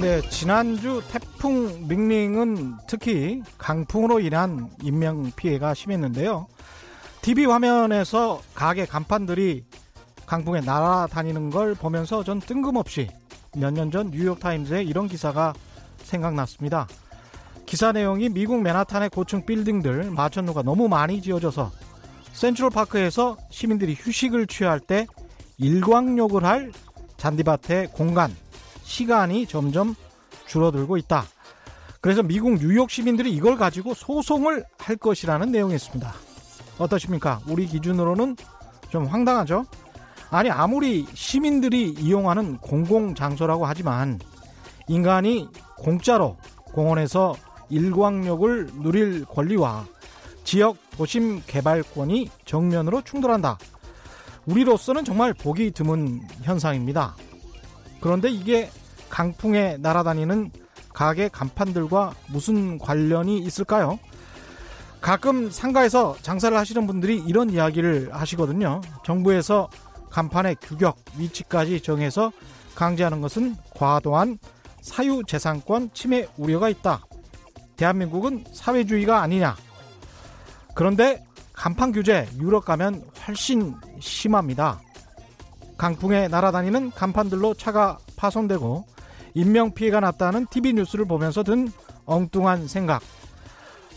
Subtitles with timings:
[0.00, 6.46] 네, 지난주 태풍 밍링은 특히 강풍으로 인한 인명 피해가 심했는데요.
[7.22, 9.64] TV 화면에서 가게 간판들이
[10.26, 13.08] 강풍에 날아다니는 걸 보면서 전 뜬금없이
[13.56, 15.54] 몇 년 전 뉴욕타임즈에 이런 기사가
[16.02, 16.88] 생각났습니다.
[17.64, 21.70] 기사 내용이 미국 맨하탄의 고층 빌딩들 마천루가 너무 많이 지어져서
[22.32, 25.06] 센트럴파크에서 시민들이 휴식을 취할 때
[25.58, 26.72] 일광욕을 할
[27.16, 28.34] 잔디밭의 공간,
[28.84, 29.94] 시간이 점점
[30.46, 31.24] 줄어들고 있다.
[32.00, 36.12] 그래서 미국 뉴욕 시민들이 이걸 가지고 소송을 할 것이라는 내용이었습니다.
[36.78, 37.40] 어떠십니까?
[37.48, 38.36] 우리 기준으로는
[38.90, 39.64] 좀 황당하죠?
[40.30, 44.20] 아니, 아무리 시민들이 이용하는 공공장소라고 하지만
[44.88, 47.34] 인간이 공짜로 공원에서
[47.70, 49.86] 일광욕을 누릴 권리와
[50.44, 53.58] 지역 도심 개발권이 정면으로 충돌한다.
[54.46, 57.16] 우리로서는 정말 보기 드문 현상입니다.
[58.04, 58.70] 그런데 이게
[59.08, 60.50] 강풍에 날아다니는
[60.92, 63.98] 가게 간판들과 무슨 관련이 있을까요?
[65.00, 68.82] 가끔 상가에서 장사를 하시는 분들이 이런 이야기를 하시거든요.
[69.06, 69.70] 정부에서
[70.10, 72.30] 간판의 규격, 위치까지 정해서
[72.74, 74.38] 강제하는 것은 과도한
[74.82, 77.06] 사유재산권 침해 우려가 있다.
[77.76, 79.56] 대한민국은 사회주의가 아니냐.
[80.74, 84.83] 그런데 간판 규제 유럽 가면 훨씬 심합니다.
[85.76, 88.84] 강풍에 날아다니는 간판들로 차가 파손되고
[89.34, 91.68] 인명피해가 났다는 TV 뉴스를 보면서 든
[92.06, 93.02] 엉뚱한 생각.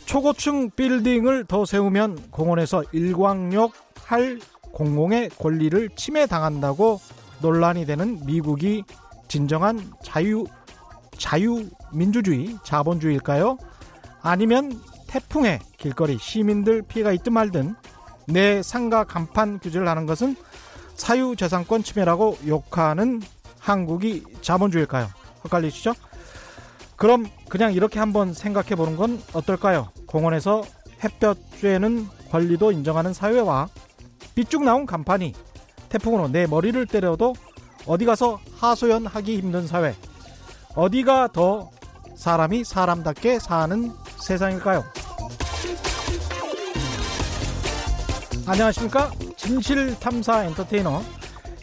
[0.06, 4.40] 초고층 빌딩을 더 세우면 공원에서 일광욕 할
[4.72, 7.00] 공공의 권리를 침해당한다고
[7.42, 8.84] 논란이 되는 미국이
[9.28, 10.46] 진정한 자유,
[11.18, 13.58] 자유 민주주의, 자본주의일까요?
[14.22, 17.76] 아니면 태풍에 길거리 시민들 피해가 있든 말든
[18.28, 20.36] 내 상가 간판 규제를 하는 것은
[20.98, 23.22] 사유재산권 침해라고 욕하는
[23.60, 25.08] 한국이 자본주의일까요?
[25.46, 25.94] 헷갈리시죠?
[26.96, 29.90] 그럼 그냥 이렇게 한번 생각해 보는 건 어떨까요?
[30.08, 30.64] 공원에서
[31.04, 33.70] 햇볕 쬐는 권리도 인정하는 사회와
[34.36, 35.34] 삐쭉 나온 간판이
[35.90, 37.36] 태풍으로 내 머리를 때려도
[37.86, 39.96] 어디 가서 하소연하기 힘든 사회.
[40.76, 41.72] 어디가 더
[42.16, 44.84] 사람이 사람답게 사는 세상일까요?
[48.46, 49.12] 안녕하십니까?
[49.38, 51.00] 진실 탐사 엔터테이너.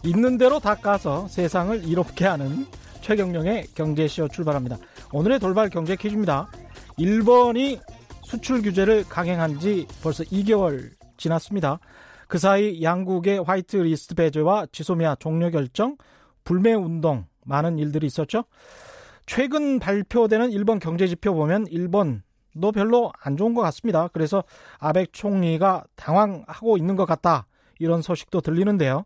[0.05, 2.67] 있는 대로 다 까서 세상을 이롭게 하는
[3.01, 4.79] 최경영의 경제쇼 출발합니다.
[5.13, 6.49] 오늘의 돌발 경제 퀴즈입니다.
[6.97, 7.81] 일본이
[8.23, 11.81] 수출 규제를 강행한 지 벌써 2개월 지났습니다.
[12.29, 15.97] 그 사이 양국의 화이트 리스트 배제와 지소미아 종료 결정,
[16.45, 18.45] 불매 운동 많은 일들이 있었죠.
[19.27, 24.09] 최근 발표되는 일본 경제 지표 보면 일본도 별로 안 좋은 것 같습니다.
[24.13, 24.45] 그래서
[24.79, 27.47] 아베 총리가 당황하고 있는 것 같다.
[27.85, 29.05] 이런 소식도 들리는데요.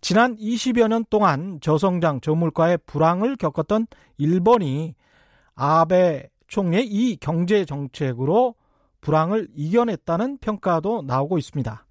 [0.00, 3.86] 지난 20여 년 동안 저성장 저물가의 불황을 겪었던
[4.18, 4.94] 일본이
[5.54, 8.54] 아베 총리의 이 경제 정책으로
[9.00, 11.86] 불황을 이겨냈다는 평가도 나오고 있습니다.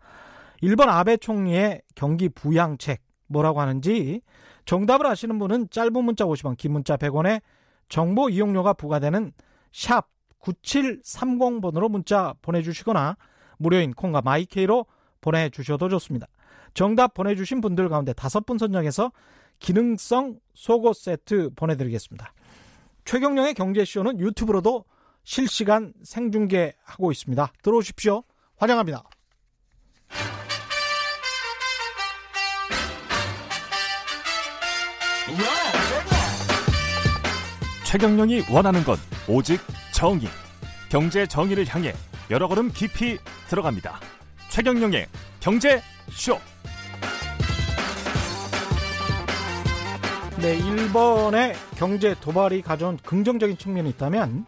[0.62, 4.22] 일본 아베 총리의 경기 부양책 뭐라고 하는지
[4.66, 7.42] 정답을 아시는 분은 짧은 문자 50원, 긴 문자 100원에
[7.88, 9.32] 정보 이용료가 부과되는
[9.72, 10.08] 샵
[10.42, 13.18] 9730번으로 문자 보내주시거나
[13.58, 14.86] 무료인 콩과 마이케이로
[15.22, 16.28] 보내주셔도 좋습니다.
[16.74, 19.12] 정답 보내주신 분들 가운데 다섯 분 선정해서
[19.60, 22.34] 기능성 속옷 세트 보내드리겠습니다.
[23.06, 24.86] 최경령의 경제쇼는 유튜브로도
[25.24, 27.52] 실시간 생중계하고 있습니다.
[27.62, 28.24] 들어오십시오.
[28.58, 29.04] 환영합니다.
[37.86, 38.98] 최경령이 원하는 건
[39.28, 39.60] 오직
[39.92, 40.28] 정의.
[40.90, 41.94] 경제 정의를 향해
[42.30, 44.00] 여러 걸음 깊이 들어갑니다.
[44.60, 45.08] 최경령의
[45.40, 46.38] 경제 쇼.
[50.42, 54.46] 네, 일본의 경제 도발이 가져온 긍정적인 측면이 있다면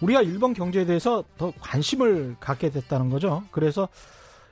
[0.00, 3.44] 우리가 일본 경제에 대해서 더 관심을 갖게 됐다는 거죠.
[3.52, 3.88] 그래서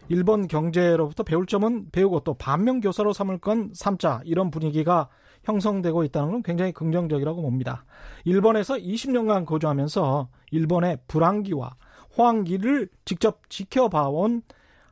[0.08, 5.08] 일본 경제로부터 배울 점은 배우고 또 반면 교사로 삼을 건 삼자 이런 분위기가
[5.42, 7.84] 형성되고 있다는 건 굉장히 긍정적이라고 봅니다.
[8.24, 11.74] 일본에서 20년간 거주하면서 일본의 불황기와
[12.16, 14.42] 호황기를 직접 지켜봐온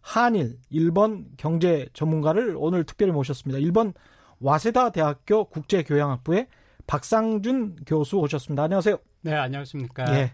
[0.00, 3.58] 한일 일본 경제 전문가를 오늘 특별히 모셨습니다.
[3.58, 3.93] 일본
[4.41, 6.47] 와세다 대학교 국제교양학부의
[6.87, 8.64] 박상준 교수 오셨습니다.
[8.64, 8.99] 안녕하세요.
[9.23, 10.05] 네, 안녕하십니까.
[10.19, 10.32] 예.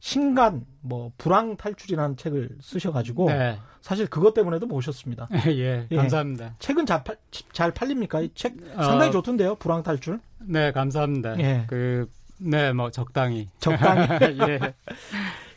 [0.00, 3.58] 신간 뭐 불황 탈출이라는 책을 쓰셔가지고 네.
[3.80, 5.28] 사실 그것 때문에도 모셨습니다.
[5.48, 6.56] 예, 예, 감사합니다.
[6.58, 7.16] 책은 잘, 팔,
[7.52, 8.20] 잘 팔립니까?
[8.20, 10.20] 이 책 상당히 어, 좋던데요, 불황 탈출.
[10.40, 11.38] 네, 감사합니다.
[11.40, 11.64] 예.
[11.68, 12.06] 그,
[12.38, 13.48] 네, 뭐 적당히.
[13.58, 14.38] 적당히.
[14.48, 14.74] 예.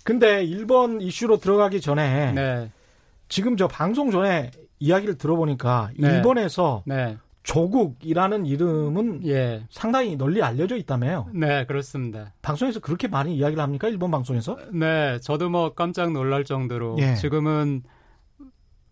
[0.05, 2.71] 근데 일본 이슈로 들어가기 전에 네.
[3.29, 6.07] 지금 저 방송 전에 이야기를 들어보니까 네.
[6.07, 7.17] 일본에서 네.
[7.43, 9.65] 조국이라는 이름은 예.
[9.69, 11.29] 상당히 널리 알려져 있다며요.
[11.33, 12.33] 네, 그렇습니다.
[12.41, 13.87] 방송에서 그렇게 많이 이야기를 합니까?
[13.87, 14.57] 일본 방송에서?
[14.73, 17.15] 네, 저도 뭐 깜짝 놀랄 정도로 예.
[17.15, 17.83] 지금은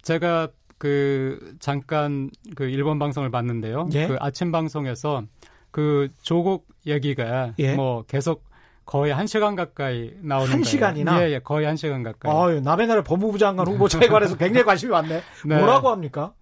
[0.03, 0.47] 제가
[0.77, 3.89] 그 잠깐 그 일본 방송을 봤는데요.
[3.93, 4.07] 예?
[4.07, 5.23] 그 아침 방송에서
[5.71, 7.75] 그 조국 얘기가 예?
[7.75, 8.45] 뭐 계속
[8.85, 12.31] 거의 한 시간 가까이 나오는 한 시간이나 예, 예, 거의 한 시간 가까이.
[12.31, 15.21] 아, 남의 나라 법무부 장관 후보자에 관해서 굉장히 관심이 많네.
[15.45, 15.57] 네.
[15.57, 16.33] 뭐라고 합니까?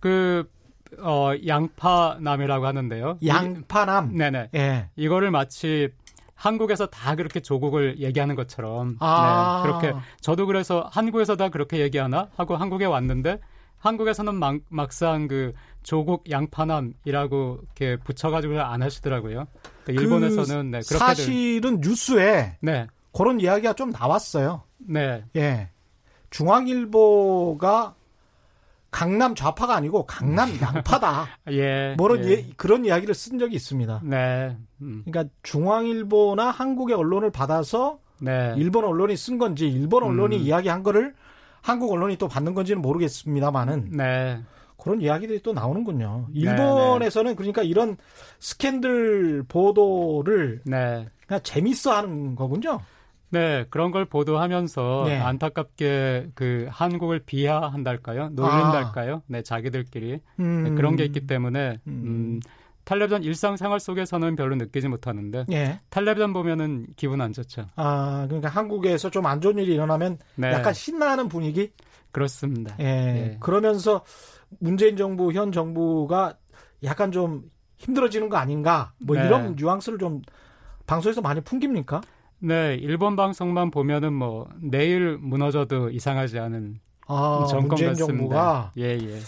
[0.00, 0.48] 그
[0.98, 3.18] 어, 양파남이라고 하는데요.
[3.24, 4.12] 양파남.
[4.12, 4.50] 이, 네네.
[4.54, 4.88] 예.
[4.96, 5.90] 이거를 마치
[6.34, 9.62] 한국에서 다 그렇게 조국을 얘기하는 것처럼 아.
[9.64, 13.38] 네, 그렇게 저도 그래서 한국에서 다 그렇게 얘기하나 하고 한국에 왔는데
[13.78, 15.52] 한국에서는 막, 막상 그
[15.82, 19.46] 조국 양파남이라고 이렇게 붙여가지고 안 하시더라고요.
[19.84, 22.86] 그 일본에서는 네, 그렇게 사실은 뉴스에 네.
[23.12, 24.62] 그런 이야기가 좀 나왔어요.
[24.78, 25.24] 네.
[25.36, 25.70] 예.
[26.30, 27.94] 중앙일보가
[28.90, 31.26] 강남 좌파가 아니고 강남 양파다.
[31.50, 31.94] 예.
[31.96, 32.46] 뭐런 예.
[32.56, 34.00] 그런 이야기를 쓴 적이 있습니다.
[34.04, 34.56] 네.
[34.80, 35.02] 음.
[35.04, 38.54] 그러니까 중앙일보나 한국의 언론을 받아서 네.
[38.56, 40.42] 일본 언론이 쓴 건지 일본 언론이 음.
[40.42, 41.14] 이야기한 거를
[41.60, 44.42] 한국 언론이 또 받는 건지는 모르겠습니다만은 네.
[44.82, 46.26] 그런 이야기들이 또 나오는군요.
[46.34, 47.36] 네, 일본에서는 네.
[47.36, 47.96] 그러니까 이런
[48.40, 51.06] 스캔들 보도를 네.
[51.26, 52.80] 그냥 재밌어 하는 거군요.
[53.30, 55.18] 네, 그런 걸 보도하면서 네.
[55.18, 58.30] 안타깝게 그 한국을 비하한달까요?
[58.30, 59.14] 놀린달까요?
[59.14, 59.22] 아.
[59.26, 60.64] 네, 자기들끼리 음.
[60.64, 62.40] 네, 그런 게 있기 때문에 음, 음
[62.84, 65.80] 텔레비전 일상생활 속에서는 별로 느끼지 못하는데 예.
[65.90, 67.66] 텔레비전 보면은 기분 안 좋죠.
[67.76, 70.52] 아, 그러니까 한국에서 좀 안 좋은 일이 일어나면 네.
[70.52, 71.70] 약간 신나는 분위기?
[72.10, 72.74] 그렇습니다.
[72.80, 72.84] 예.
[72.84, 73.36] 예.
[73.40, 74.02] 그러면서
[74.60, 76.36] 문재인 정부 현 정부가
[76.84, 78.92] 약간 좀 힘들어지는 거 아닌가?
[78.98, 79.26] 뭐 네.
[79.26, 80.22] 이런 뉘앙스를 좀
[80.86, 82.00] 방송에서 많이 풍깁니까?
[82.38, 88.06] 네, 일본 방송만 보면은 뭐 내일 무너져도 이상하지 않은 아, 정권 문재인 같습니다.
[88.06, 89.18] 정부가 예, 예.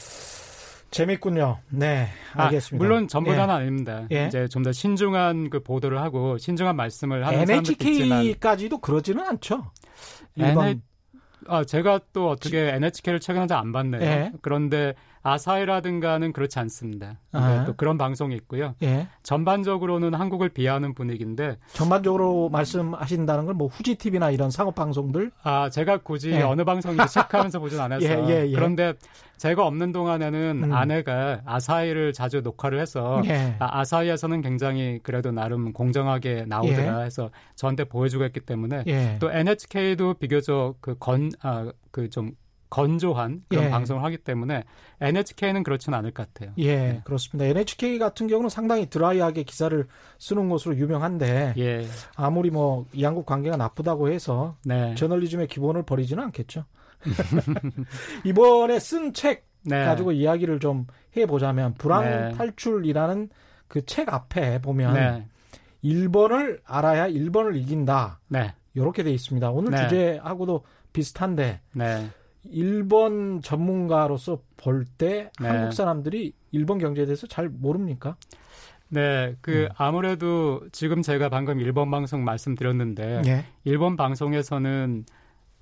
[0.91, 1.59] 재밌군요.
[1.71, 2.77] 네, 아, 알겠습니다.
[2.77, 3.59] 아, 물론 전부 다는 예.
[3.59, 4.07] 아닙니다.
[4.13, 4.27] 예.
[4.27, 9.65] 이제 좀 더 신중한 그 보도를 하고 신중한 말씀을 하는 NHK까지도 그러지는 않죠.
[10.37, 10.83] 일본...
[11.47, 14.03] 아, 제가 또 어떻게 NHK를 최근에 안 봤네요.
[14.03, 14.33] 예.
[14.41, 14.95] 그런데
[15.25, 17.19] 아사히라든가는 그렇지 않습니다.
[17.33, 17.65] 아.
[17.67, 18.75] 또 그런 방송이 있고요.
[18.83, 19.09] 예.
[19.23, 25.31] 전반적으로는 한국을 비하하는 분위기인데 전반적으로 말씀하신다는 건 뭐 후지 TV나 이런 상업 방송들?
[25.45, 26.43] 아 제가 굳이 예.
[26.43, 28.27] 어느 방송인지 체크하면서 보진 않았어요.
[28.29, 28.95] 예, 예, 예, 그런데
[29.37, 30.73] 제가 없는 동안에는 음.
[30.73, 33.55] 아내가 아사히를 자주 녹화를 해서 예.
[33.61, 37.05] 아, 사히에서는 굉장히 그래도 나름 공정하게 나오더라 예.
[37.07, 42.33] 해서 저한테 보여주고 했기 때문에 또 NHK도 비교적 그 건 아 그좀
[42.71, 43.71] 건조한 그런 예.
[43.71, 44.65] 방송을 하기 때문에
[45.01, 46.53] NHK는 그렇지는 않을 것 같아요.
[46.59, 47.01] 예, 네.
[47.05, 47.45] 그렇습니다.
[47.49, 49.87] NHK 같은 경우는 상당히 드라이하게 기사를
[50.19, 51.87] 쓰는 것으로 유명한데 예.
[52.17, 54.95] 아무리 뭐 양국 관계가 나쁘다고 해서 네.
[54.97, 56.65] 저널리즘의 기본을 버리지는 않겠죠.
[58.25, 59.85] 이번에 쓴책 네.
[59.85, 62.33] 가지고 이야기를 좀 해보자면 불황 네.
[62.37, 63.29] 탈출이라는
[63.69, 65.27] 그 책 앞에 보면 네.
[65.83, 68.21] 1번을 알아야 1번을 이긴다.
[68.75, 69.51] 이렇게 돼 있습니다.
[69.51, 71.61] 오늘 주제하고도 비슷한데
[72.51, 75.49] 일본 전문가로서 볼때 네.
[75.49, 78.17] 한국 사람들이 일본 경제에 대해서 잘 모릅니까?
[78.89, 79.69] 네, 그 음.
[79.77, 83.45] 아무래도 지금 제가 방금 일본 방송 말씀드렸는데 예.
[83.65, 85.05] 일본 방송에서는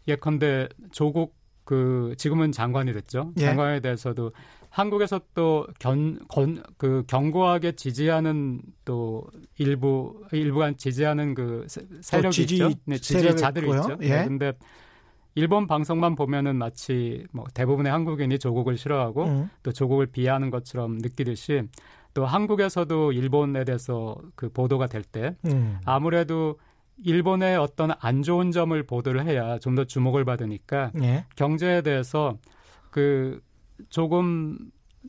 [0.08, 3.32] 예컨대 조국 그 지금은 장관이 됐죠.
[3.38, 3.46] 예.
[3.46, 4.32] 장관에 대해서도
[4.68, 9.24] 한국에서 또 견, 건, 그 견고하게 지지하는 또
[9.58, 11.66] 일부 일부가 지지하는 그
[12.00, 12.70] 세력이 지지, 있죠.
[12.86, 13.98] 네, 지지자들이 있죠.
[14.00, 14.08] 예.
[14.08, 14.52] 네, 근데
[15.34, 19.50] 일본 방송만 보면은 마치 뭐 대부분의 한국인이 조국을 싫어하고 음.
[19.62, 21.62] 또 조국을 비하하는 것처럼 느끼듯이
[22.14, 25.78] 또 한국에서도 일본에 대해서 그 보도가 될때 음.
[25.84, 26.58] 아무래도
[27.04, 31.24] 일본의 어떤 안 좋은 점을 보도를 해야 좀 더 주목을 받으니까 예.
[31.36, 32.36] 경제에 대해서
[32.90, 33.40] 그
[33.88, 34.58] 조금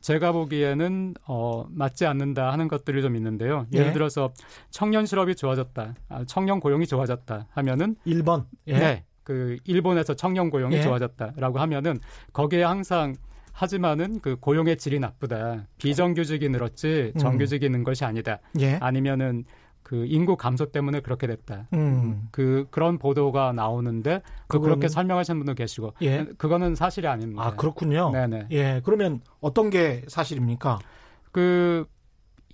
[0.02, 3.68] 제가 보기에는 어, 맞지 않는다 하는 것들이 좀 있는데요.
[3.74, 3.92] 예를 예.
[3.92, 4.34] 들어서
[4.72, 8.46] 청년 실업이 좋아졌다, 아, 청년 고용이 좋아졌다 하면은 1번.
[8.68, 8.78] 예.
[8.78, 9.06] 네.
[9.24, 10.82] 그 일본에서 청년 고용이 예.
[10.82, 11.98] 좋아졌다라고 하면은
[12.34, 13.16] 거기에 항상
[13.52, 15.68] 하지만은 그 고용의 질이 나쁘다.
[15.78, 17.20] 비정규직이 늘었지 음.
[17.20, 18.40] 정규직이 는 것이 아니다.
[18.60, 18.76] 예.
[18.82, 19.46] 아니면은
[19.84, 21.68] 그 인구 감소 때문에 그렇게 됐다.
[21.74, 22.28] 음.
[22.32, 26.26] 그 그런 보도가 나오는데 그 그렇게 설명하시는 분도 계시고 예.
[26.38, 27.44] 그거는 사실이 아닙니다.
[27.44, 28.12] 아 그렇군요.
[28.12, 28.48] 네네.
[28.52, 30.80] 예 그러면 어떤 게 사실입니까?
[31.32, 31.86] 그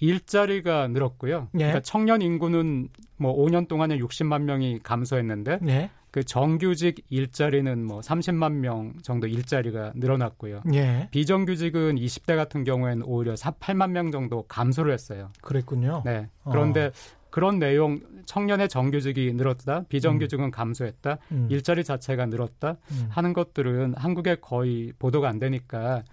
[0.01, 1.49] 일자리가 늘었고요.
[1.53, 1.57] 예.
[1.57, 5.89] 그러니까 청년 인구는 뭐 5년 동안에 60만 명이 감소했는데 예.
[6.11, 10.61] 그 정규직 일자리는 뭐 30만 명 정도 일자리가 늘어났고요.
[10.73, 11.07] 예.
[11.11, 15.29] 비정규직은 20대 같은 경우에는 오히려 8만 명 정도 감소를 했어요.
[15.41, 16.01] 그랬군요.
[16.05, 16.29] 네.
[16.43, 16.91] 그런데 어.
[17.29, 20.51] 그런 내용 청년의 정규직이 늘었다, 비정규직은 음.
[20.51, 21.47] 감소했다, 음.
[21.49, 23.07] 일자리 자체가 늘었다 음.
[23.09, 26.03] 하는 것들은 한국에 거의 보도가 안 되니까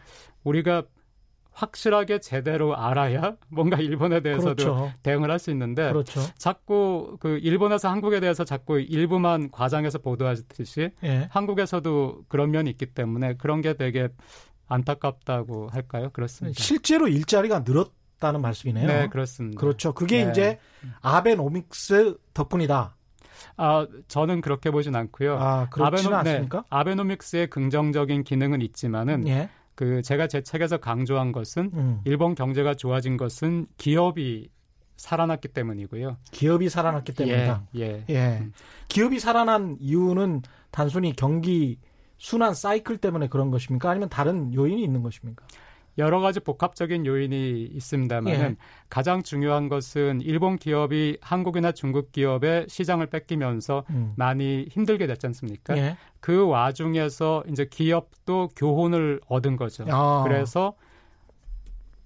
[0.45, 0.83] 우리가
[1.57, 4.93] 확실하게 제대로 알아야 뭔가 일본에 대해서도 그렇죠.
[5.03, 6.21] 대응을 할 수 있는데 그렇죠.
[6.39, 11.29] 자꾸 그 일본에서 한국에 대해서 자꾸 일부만 과장해서 보도하듯이 예.
[11.31, 14.09] 한국에서도 그런 면이 있기 때문에 그런 게 되게
[14.69, 16.11] 안타깝다고 할까요?
[16.13, 16.63] 그렇습니다.
[16.63, 18.87] 실제로 일자리가 늘었다는 말씀이네요.
[18.87, 19.61] 네, 그렇습니다.
[19.61, 19.93] 그렇죠.
[19.93, 20.31] 그게 네.
[20.31, 20.59] 이제
[21.03, 22.97] 아베노믹스 덕분이다.
[23.59, 25.39] 아, 저는 그렇게 보진 않고요.
[25.39, 26.59] 아, 그렇지는 아베노, 않습니까?
[26.59, 29.49] 네, 아베노믹스의 긍정적인 기능은 있지만은 예.
[29.76, 32.00] 그 제가 제 책에서 강조한 것은 음.
[32.04, 34.49] 일본 경제가 좋아진 것은 기업이
[34.97, 36.16] 살아났기 때문이고요.
[36.33, 37.66] 기업이 살아났기 때문이다.
[37.76, 37.80] 예.
[37.80, 38.04] 예.
[38.09, 38.38] 예.
[38.40, 38.52] 음.
[38.88, 41.78] 기업이 살아난 이유는 단순히 경기
[42.16, 43.90] 순환 사이클 때문에 그런 것입니까?
[43.90, 45.47] 아니면 다른 요인이 있는 것입니까?
[45.99, 48.57] 여러 가지 복합적인 요인이 있습니다만 예.
[48.91, 54.12] 가장 중요한 것은 일본 기업이 한국이나 중국 기업의 시장을 뺏기면서 음.
[54.17, 55.76] 많이 힘들게 됐지 않습니까?
[55.76, 55.97] 예.
[56.21, 59.85] 그 와중에서 이제 기업도 교훈을 얻은 거죠.
[59.88, 60.23] 아.
[60.25, 60.75] 그래서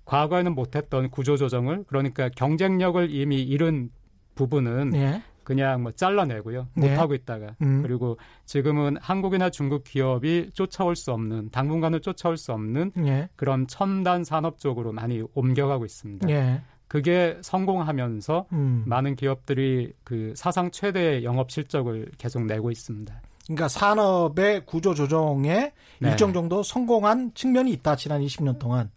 [0.04, 3.90] 과거에는 못했던 구조조정을 그러니까 경쟁력을 이미 잃은
[4.35, 5.23] 부분은 예.
[5.50, 6.69] 그냥 뭐 잘라내고요.
[6.75, 6.90] 네.
[6.90, 7.57] 못하고 있다가.
[7.62, 7.83] 음.
[7.83, 13.28] 그리고 지금은 한국이나 중국 기업이 쫓아올 수 없는, 당분간은 쫓아올 수 없는 네.
[13.35, 16.25] 그런 첨단 산업 쪽으로 많이 옮겨가고 있습니다.
[16.28, 16.62] 네.
[16.87, 18.85] 그게 성공하면서 음.
[18.87, 23.12] 많은 기업들이 그 사상 최대의 영업 실적을 계속 내고 있습니다.
[23.47, 26.11] 그러니까 산업의 구조 조정에 네.
[26.11, 28.88] 일정 정도 성공한 측면이 있다 지난 20년 동안.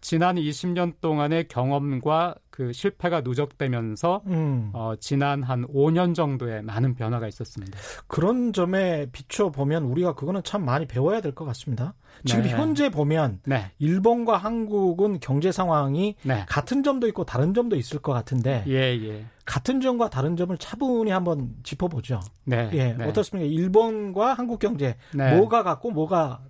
[0.00, 4.70] 지난 20년 동안의 경험과 그 실패가 누적되면서 음.
[4.72, 7.78] 어, 지난 한 5년 정도의 많은 변화가 있었습니다.
[8.08, 11.94] 그런 점에 비춰 보면 우리가 그거는 참 많이 배워야 될 것 같습니다.
[12.24, 12.50] 지금 네.
[12.50, 13.70] 현재 보면 네.
[13.78, 16.44] 일본과 한국은 경제 상황이 네.
[16.48, 19.24] 같은 점도 있고 다른 점도 있을 것 같은데 예, 예.
[19.44, 22.20] 같은 점과 다른 점을 차분히 한번 짚어보죠.
[22.44, 23.04] 네, 예, 네.
[23.04, 23.48] 어떻습니까?
[23.48, 25.36] 일본과 한국 경제 네.
[25.36, 26.40] 뭐가 같고 뭐가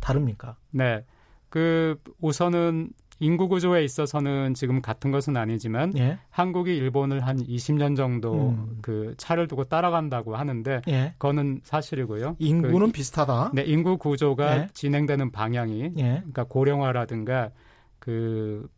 [0.00, 0.56] 다릅니까?
[0.70, 1.04] 네.
[1.48, 6.18] 그 우선은 인구 구조에 있어서는 지금 같은 것은 아니지만 예.
[6.28, 8.78] 한국이 일본을 한 20년 정도 음.
[8.82, 11.12] 그 차를 두고 따라간다고 하는데 예.
[11.12, 12.36] 그거는 사실이고요.
[12.38, 13.52] 인구는 그, 비슷하다.
[13.54, 14.68] 네, 인구 구조가 예.
[14.74, 16.02] 진행되는 방향이 예.
[16.02, 17.50] 그러니까 고령화라든가
[17.98, 18.68] 그,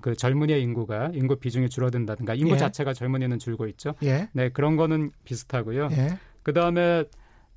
[0.00, 2.56] 그 젊은이의 인구가 인구 비중이 줄어든다든가 인구 예.
[2.56, 3.94] 자체가 젊은이는 줄고 있죠.
[4.02, 4.28] 예.
[4.32, 5.90] 네, 그런 거는 비슷하고요.
[6.42, 7.04] 그다음에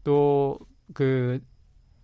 [0.03, 1.39] 또그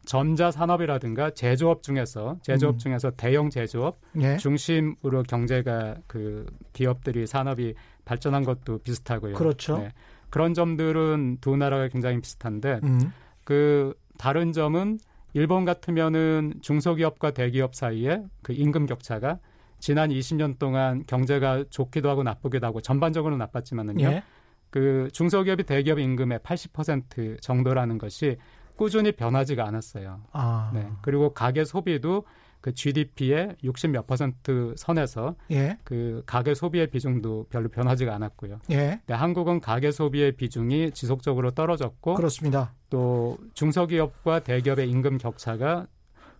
[0.05, 2.77] 전자 산업이라든가 제조업 중에서 제조업 음.
[2.77, 4.37] 중에서 대형 제조업 예.
[4.37, 9.33] 중심으로 경제가 그 기업들이 산업이 발전한 것도 비슷하고요.
[9.33, 9.79] 그렇죠.
[9.79, 9.89] 네.
[10.29, 13.11] 그런 점들은 두 나라가 굉장히 비슷한데 음.
[13.43, 14.99] 그 다른 점은
[15.33, 19.39] 일본 같으면은 중소기업과 대기업 사이에 그 임금 격차가
[19.79, 24.05] 지난 20년 동안 경제가 좋기도 하고 나쁘기도 하고 전반적으로 나빴지만은요.
[24.05, 24.23] 예.
[24.69, 28.37] 그 중소기업이 대기업 임금의 80% 정도라는 것이
[28.75, 30.21] 꾸준히 변하지가 않았어요.
[30.31, 30.71] 아.
[30.73, 30.87] 네.
[31.01, 32.25] 그리고 가계 소비도
[32.65, 35.77] 그 GDP의 60 몇 퍼센트 선에서 예.
[35.83, 38.59] 그 가계 소비의 비중도 별로 변하지가 않았고요.
[38.71, 38.99] 예.
[39.05, 42.73] 네, 한국은 가계 소비의 비중이 지속적으로 떨어졌고 그렇습니다.
[42.89, 45.85] 또 중소기업과 대기업의 임금 격차가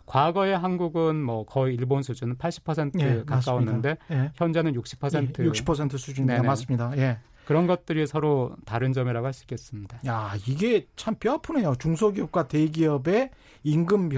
[0.07, 4.31] 과거에 한국은 뭐 거의 일본 수준은 80% 예, 가까웠는데 예.
[4.33, 6.41] 현재는 60% 60% 수준입니다.
[6.41, 6.97] 맞습니다.
[6.97, 7.19] 예.
[7.45, 9.99] 그런 것들이 서로 다른 점이라고 할 수 있겠습니다.
[10.07, 11.75] 야, 이게 참 뼈아프네요.
[11.79, 13.31] 중소기업과 대기업의
[13.63, 14.09] 임금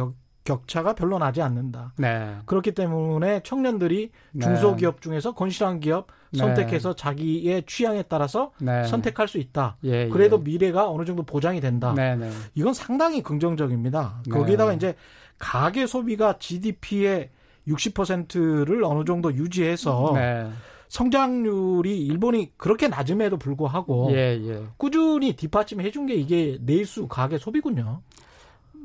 [0.43, 1.93] 격차가 별로 나지 않는다.
[1.97, 2.37] 네.
[2.45, 4.45] 그렇기 때문에 청년들이 네.
[4.45, 6.39] 중소기업 중에서 건실한 기업 네.
[6.39, 7.01] 선택해서 네.
[7.01, 8.85] 자기의 취향에 따라서 네.
[8.85, 9.77] 선택할 수 있다.
[9.83, 10.09] 예, 예.
[10.09, 10.43] 그래도 예.
[10.43, 11.93] 미래가 어느 정도 보장이 된다.
[11.95, 12.29] 네, 네.
[12.55, 14.23] 이건 상당히 긍정적입니다.
[14.31, 14.95] 거기에다가 이제
[15.37, 17.29] 가계 소비가 GDP의
[17.67, 20.13] 60%를 어느 정도 유지해서
[20.89, 24.63] 성장률이 일본이 그렇게 낮음에도 불구하고 예, 예.
[24.77, 28.01] 꾸준히 뒷받침해 준 게 이게 내수 가계 소비군요.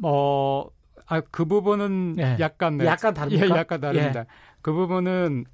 [0.00, 0.70] 뭐,
[1.06, 2.36] 아, 그 부분은 예.
[2.40, 2.86] 약간, 네.
[2.86, 3.46] 약간 다릅니까?
[3.46, 4.20] 예, 약간 다릅니다.
[4.20, 4.24] 예.
[4.62, 5.44] 그 부분은,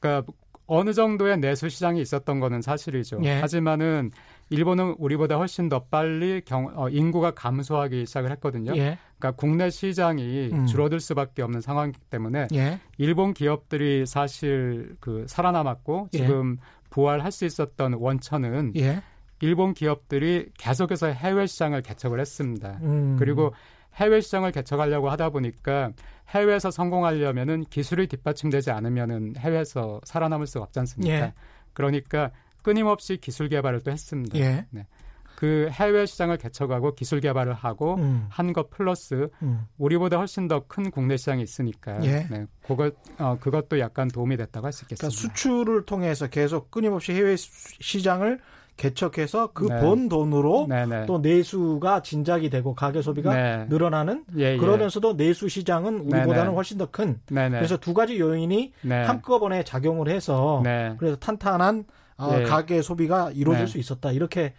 [0.00, 0.32] 그러니까
[0.66, 3.20] 어느 정도의 내수 시장이 있었던 거는 사실이죠.
[3.24, 3.40] 예.
[3.40, 4.10] 하지만은
[4.52, 8.72] 일본은 우리보다 훨씬 더 빨리 경, 어, 인구가 감소하기 시작을 했거든요.
[8.76, 8.98] 예.
[9.18, 10.66] 그러니까 국내 시장이 음.
[10.66, 12.78] 줄어들 수밖에 없는 상황이기 때문에 예.
[12.98, 16.18] 일본 기업들이 사실 그 살아남았고 예.
[16.18, 16.58] 지금
[16.90, 19.02] 부활할 수 있었던 원천은 예.
[19.40, 22.78] 일본 기업들이 계속해서 해외 시장을 개척을 했습니다.
[22.82, 23.16] 음.
[23.18, 23.52] 그리고
[23.94, 25.92] 해외 시장을 개척하려고 하다 보니까
[26.28, 31.14] 해외에서 성공하려면은 기술이 뒷받침되지 않으면은 해외에서 살아남을 수가 없지 않습니까?
[31.14, 31.32] 예.
[31.72, 32.30] 그러니까
[32.62, 34.38] 끊임없이 기술 개발을 또 했습니다.
[34.38, 34.66] 예.
[34.70, 34.86] 네.
[35.34, 38.26] 그 해외 시장을 개척하고 기술 개발을 하고 음.
[38.30, 39.66] 한것 플러스 음.
[39.76, 42.28] 우리보다 훨씬 더 큰 국내 시장이 있으니까 예.
[42.30, 45.08] 네, 그것 어, 그것도 약간 도움이 됐다고 할 수 있겠습니다.
[45.08, 48.38] 그러니까 수출을 통해서 계속 끊임없이 해외 시장을
[48.76, 50.08] 개척해서 그번 네.
[50.08, 51.06] 돈으로 네 네.
[51.06, 53.66] 또 내수가 진작이 되고 가계 소비가 네.
[53.68, 54.56] 늘어나는 예, 예.
[54.56, 56.54] 그러면서도 내수 시장은 우리보다는 네네.
[56.54, 59.02] 훨씬 더 큰 그래서 두 가지 요인이 네.
[59.02, 60.94] 한꺼번에 작용을 해서 네.
[60.98, 61.84] 그래서 탄탄한
[62.22, 62.44] 어, 예.
[62.44, 63.70] 가계 소비가 이루어질 네.
[63.70, 64.54] 수 있었다 이렇게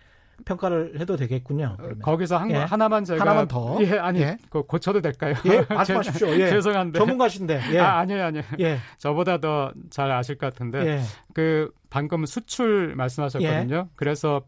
[0.46, 1.76] 평가를 해도 되겠군요.
[1.78, 2.00] 그러면.
[2.00, 2.56] 거기서 한, 예.
[2.56, 4.38] 하나만 제가 하나만 더 예, 아니 예.
[4.50, 5.36] 그 고쳐도 될까요?
[5.46, 6.28] 예, 말씀하십시오.
[6.30, 6.50] 예.
[6.50, 7.80] 죄송한데 전문가신데 예.
[7.80, 8.44] 아, 아니에요, 아니에요.
[8.60, 8.78] 예.
[8.98, 11.02] 저보다 더 잘 아실 것 같은데 예.
[11.34, 13.76] 그 방금 수출 말씀하셨거든요.
[13.76, 13.86] 예.
[13.96, 14.42] 그래서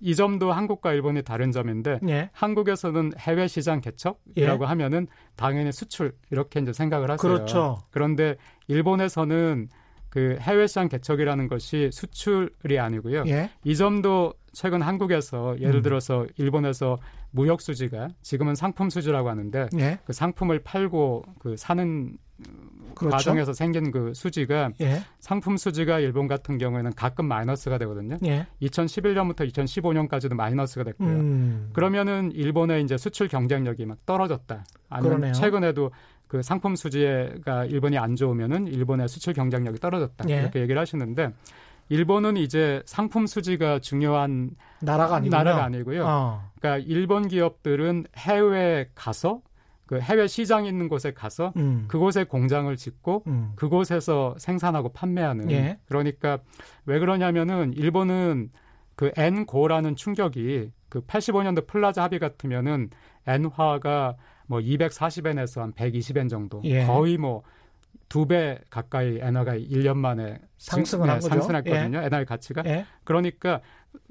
[0.00, 2.30] 이 점도 한국과 일본이 다른 점인데 예.
[2.32, 4.68] 한국에서는 해외 시장 개척이라고 예.
[4.68, 7.16] 하면은 당연히 수출 이렇게 이제 생각을 하세요.
[7.34, 7.78] 그렇죠.
[7.90, 8.36] 그런데
[8.68, 9.68] 일본에서는
[10.14, 13.24] 그 해외 시장 개척이라는 것이 수출이 아니고요.
[13.26, 13.50] 예.
[13.64, 15.82] 이 점도 최근 한국에서 예를 음.
[15.82, 17.00] 들어서 일본에서
[17.32, 19.98] 무역 수지가 지금은 상품 수지라고 하는데 예.
[20.04, 22.16] 그 상품을 팔고 그 사는
[22.94, 23.16] 그렇죠.
[23.16, 25.02] 과정에서 생긴 그 수지가 예.
[25.18, 28.16] 상품 수지가 일본 같은 경우에는 가끔 마이너스가 되거든요.
[28.24, 28.46] 예.
[28.62, 31.08] 2011년부터 2015년까지도 마이너스가 됐고요.
[31.08, 31.70] 음.
[31.72, 34.64] 그러면은 일본의 이제 수출 경쟁력이 막 떨어졌다.
[34.88, 35.32] 아니면 그러네요.
[35.32, 35.90] 최근에도
[36.34, 40.24] 그 상품 수지가 일본이 안 좋으면은 일본의 수출 경쟁력이 떨어졌다.
[40.30, 40.40] 예.
[40.40, 41.32] 이렇게 얘기를 하시는데
[41.90, 44.50] 일본은 이제 상품 수지가 중요한
[44.80, 45.20] 나라가.
[45.20, 46.04] 나라가 아니고요.
[46.04, 46.50] 어.
[46.58, 49.42] 그러니까 일본 기업들은 해외 가서
[49.86, 51.84] 그 해외 시장 있는 곳에 가서 음.
[51.86, 53.52] 그곳에 공장을 짓고 음.
[53.54, 55.78] 그곳에서 생산하고 판매하는 예.
[55.86, 56.40] 그러니까
[56.84, 58.50] 왜 그러냐면은 일본은
[58.96, 62.90] 그 엔고라는 충격이 그 85년도 플라자 합의 같으면은
[63.24, 66.84] 엔화가 뭐 240엔에서 한 120엔 정도 예.
[66.84, 67.42] 거의 뭐
[68.08, 71.98] 두 배 가까이 엔화가 1년 만에 상승을 네, 상승했거든요.
[72.00, 72.06] 예.
[72.06, 72.62] 엔화의 가치가.
[72.66, 72.84] 예.
[73.04, 73.60] 그러니까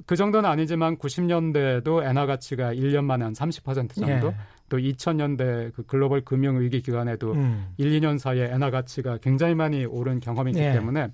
[0.06, 4.28] 그 정도는 아니지만 90년대에도 엔화 가치가 1년 만에 한 30% 정도.
[4.28, 4.36] 예.
[4.70, 7.68] 또 2000년대 그 글로벌 금융 위기 기간에도 음.
[7.78, 10.74] 1, 2년 사이에 엔화 가치가 굉장히 많이 오른 경험이 있기 예.
[10.74, 11.10] 때문에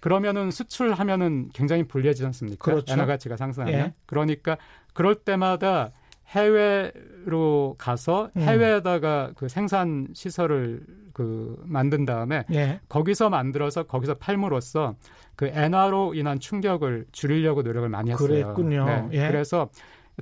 [0.00, 2.64] 그러면은 수출하면은 굉장히 불리해지지 않습니까?
[2.64, 2.92] 그렇죠.
[2.92, 3.74] 엔화 가치가 상승하면.
[3.80, 3.94] 예.
[4.06, 4.56] 그러니까
[4.92, 5.92] 그럴 때마다
[6.30, 8.42] 해외로 가서 음.
[8.42, 9.34] 해외에다가 음.
[9.36, 12.80] 그 생산 시설을 그 만든 다음에 예.
[12.88, 14.94] 거기서 만들어서 거기서 팔므로써
[15.36, 18.28] 그 엔화로 인한 충격을 줄이려고 노력을 많이 했어요.
[18.28, 18.84] 그랬군요.
[18.84, 19.08] 네.
[19.12, 19.28] 예.
[19.28, 19.68] 그래서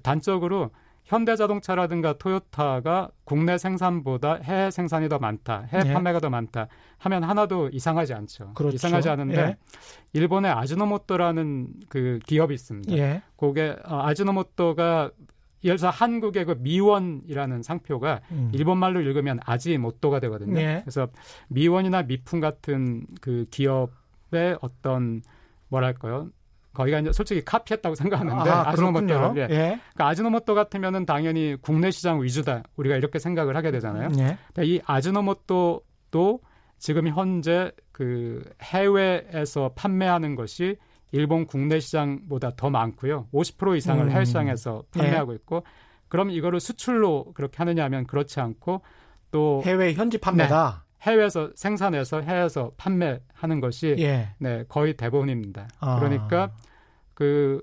[0.02, 0.70] 단적으로
[1.04, 5.92] 현대자동차라든가 토요타가 국내 생산보다 해외 생산이 더 많다, 해외 예.
[5.92, 8.52] 판매가 더 많다 하면 하나도 이상하지 않죠.
[8.54, 8.74] 그렇죠.
[8.74, 9.56] 이상하지 않은데 예.
[10.12, 12.96] 일본의 아즈노모토라는 그 기업이 있습니다.
[12.96, 13.22] 예.
[13.36, 15.10] 그게 어, 아즈노모토가
[15.64, 18.50] 예를 들어서 한국의 그 미원이라는 상표가 음.
[18.54, 20.60] 일본 말로 읽으면 아지모토가 되거든요.
[20.60, 20.80] 예.
[20.84, 21.08] 그래서
[21.48, 25.22] 미원이나 미풍 같은 그 기업의 어떤
[25.68, 26.30] 뭐랄까요?
[26.72, 29.42] 거기가 이제 솔직히 카피했다고 생각하는데 아, 아지노모토를 예.
[29.42, 29.80] 예.
[29.94, 34.10] 그러니까 아지노모토 같으면은 당연히 국내 시장 위주다 우리가 이렇게 생각을 하게 되잖아요.
[34.18, 34.38] 예.
[34.64, 36.40] 이 아지노모토도
[36.78, 40.76] 지금 현재 그 해외에서 판매하는 것이
[41.12, 43.28] 일본 국내 시장보다 더 많고요.
[43.32, 44.10] 50% 이상을 음.
[44.10, 45.36] 해외 시장에서 판매하고 예.
[45.36, 45.64] 있고
[46.08, 48.82] 그럼 이거를 수출로 그렇게 하느냐 하면 그렇지 않고
[49.30, 50.84] 또 해외 현지 판매다.
[50.84, 54.34] 네, 해외에서 생산해서 해외에서 판매하는 것이 예.
[54.38, 55.68] 네, 거의 대부분입니다.
[55.80, 55.98] 아.
[55.98, 56.50] 그러니까
[57.14, 57.62] 그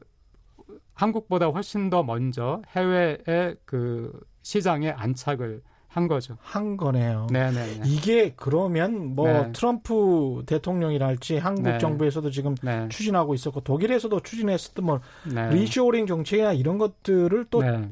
[0.94, 5.62] 한국보다 훨씬 더 먼저 해외의 그 시장에 안착을
[5.96, 6.36] 한 거죠.
[6.42, 7.28] 한 거네요.
[7.32, 7.84] 네네.
[7.86, 9.52] 이게 그러면 뭐 네.
[9.54, 11.78] 트럼프 대통령이랄지 한국 네.
[11.78, 12.90] 정부에서도 지금 네.
[12.90, 15.00] 추진하고 있었고 독일에서도 추진했었던 뭐
[15.34, 15.50] 네.
[15.52, 17.90] 리쇼링 정책이나 이런 것들을 또 네.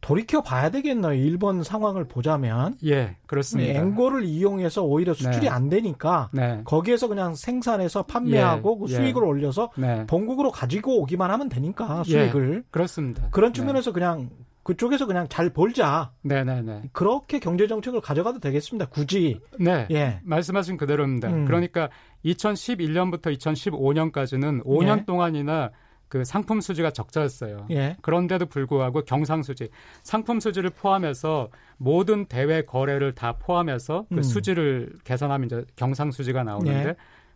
[0.00, 1.12] 돌이켜 봐야 되겠네요.
[1.12, 2.74] 일본 상황을 보자면.
[2.86, 3.78] 예, 그렇습니다.
[3.78, 5.48] 앵고를 이용해서 오히려 수출이 네.
[5.48, 6.62] 안 되니까 네.
[6.64, 9.26] 거기에서 그냥 생산해서 판매하고 예, 그 수익을 예.
[9.26, 10.06] 올려서 네.
[10.06, 12.54] 본국으로 가지고 오기만 하면 되니까 수익을.
[12.56, 13.28] 예, 그렇습니다.
[13.30, 14.30] 그런 측면에서 그냥
[14.62, 16.12] 그쪽에서 그냥 잘 벌자.
[16.22, 16.90] 네네네.
[16.92, 18.86] 그렇게 경제 정책을 가져가도 되겠습니다.
[18.86, 19.40] 굳이.
[19.58, 19.86] 네.
[19.90, 20.20] 예.
[20.22, 21.28] 말씀하신 그대로입니다.
[21.28, 21.44] 음.
[21.46, 21.88] 그러니까
[22.24, 25.04] 2011년부터 2015년까지는 5년 예.
[25.04, 25.70] 동안이나
[26.08, 27.68] 그 상품 수지가 적자였어요.
[27.70, 27.96] 예.
[28.02, 29.70] 그런데도 불구하고 경상 수지,
[30.02, 31.48] 상품 수지를 포함해서
[31.78, 34.22] 모든 대외 거래를 다 포함해서 그 음.
[34.22, 36.94] 수지를 계산하면 이제 경상 수지가 나오는데 예.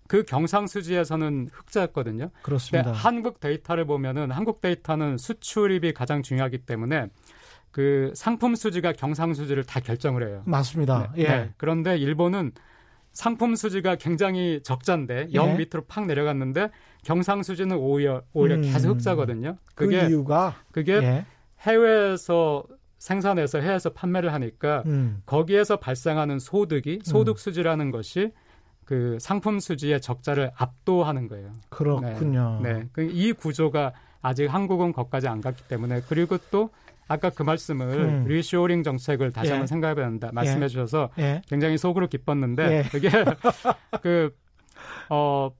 [0.09, 2.31] 그 경상수지에서는 흑자였거든요.
[2.43, 2.93] 그렇습니다.
[2.93, 7.09] 한국 데이터를 보면은 한국 데이터는 수출입이 가장 중요하기 때문에
[7.71, 10.43] 그 상품 수지가 경상 수지를 다 결정을 해요.
[10.47, 11.13] 맞습니다.
[11.15, 11.29] 네, 예.
[11.29, 11.51] 네.
[11.59, 12.53] 그런데 일본은
[13.13, 15.55] 상품 수지가 굉장히 적자인데 영 예.
[15.57, 16.71] 밑으로 팍 내려갔는데
[17.03, 18.63] 경상 수지는 오히려 오히려 음.
[18.63, 19.57] 계속 흑자거든요.
[19.75, 21.27] 그 그게 그 이유가 그게 예.
[21.61, 22.65] 해외에서
[22.99, 25.23] 생산해서 해외에서 판매를 하니까 음.
[25.27, 28.33] 거기에서 발생하는 소득이 소득 수지라는 것이
[28.87, 31.53] 그 상품 수지의 적자를 압도하는 거예요.
[31.69, 32.61] 그렇군요.
[32.63, 32.73] 네.
[32.73, 32.89] 네.
[32.93, 36.71] 그이 구조가 아직 한국은 거기까지 안 갔기 때문에 그리고 또
[37.09, 38.25] 아까 그 말씀을 음.
[38.27, 39.53] 리쇼링 정책을 다시 예.
[39.53, 40.69] 한번 생각해 봐야 한다 말씀해 예.
[40.69, 41.43] 주셔서 예.
[41.49, 42.83] 굉장히 속으로 기뻤는데 예.
[42.91, 43.11] 그게
[44.03, 44.35] 그
[45.09, 45.51] 어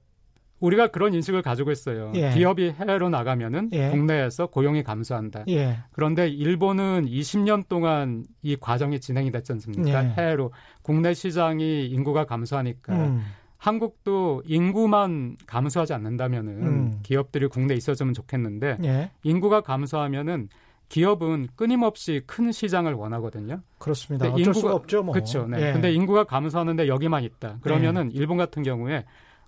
[0.59, 2.11] 우리가 그런 인식을 가지고 있어요.
[2.15, 2.31] 예.
[2.31, 3.89] 기업이 해외로 나가면은 예.
[3.89, 5.43] 국내에서 고용이 감소한다.
[5.49, 5.77] 예.
[5.91, 10.03] 그런데 일본은 20년 동안 이 과정이 진행이 됐지 않습니까?
[10.03, 10.09] 예.
[10.09, 13.23] 해외로 국내 시장이 인구가 감소하니까 음.
[13.57, 16.99] 한국도 인구만 감소하지 않는다면은 음.
[17.03, 19.11] 기업들이 국내에 있어주면 좋겠는데 예.
[19.23, 20.49] 인구가 감소하면은
[20.89, 23.61] 기업은 끊임없이 큰 시장을 원하거든요.
[23.77, 24.27] 그렇습니다.
[24.27, 25.13] 어쩔 인구가, 수가 없죠, 뭐.
[25.13, 25.45] 그렇죠.
[25.45, 25.67] 네.
[25.67, 25.73] 예.
[25.73, 27.57] 근데 인구가 감소하는데 여기만 있다.
[27.61, 28.17] 그러면은 예.
[28.17, 29.03] 일본 같은 경우에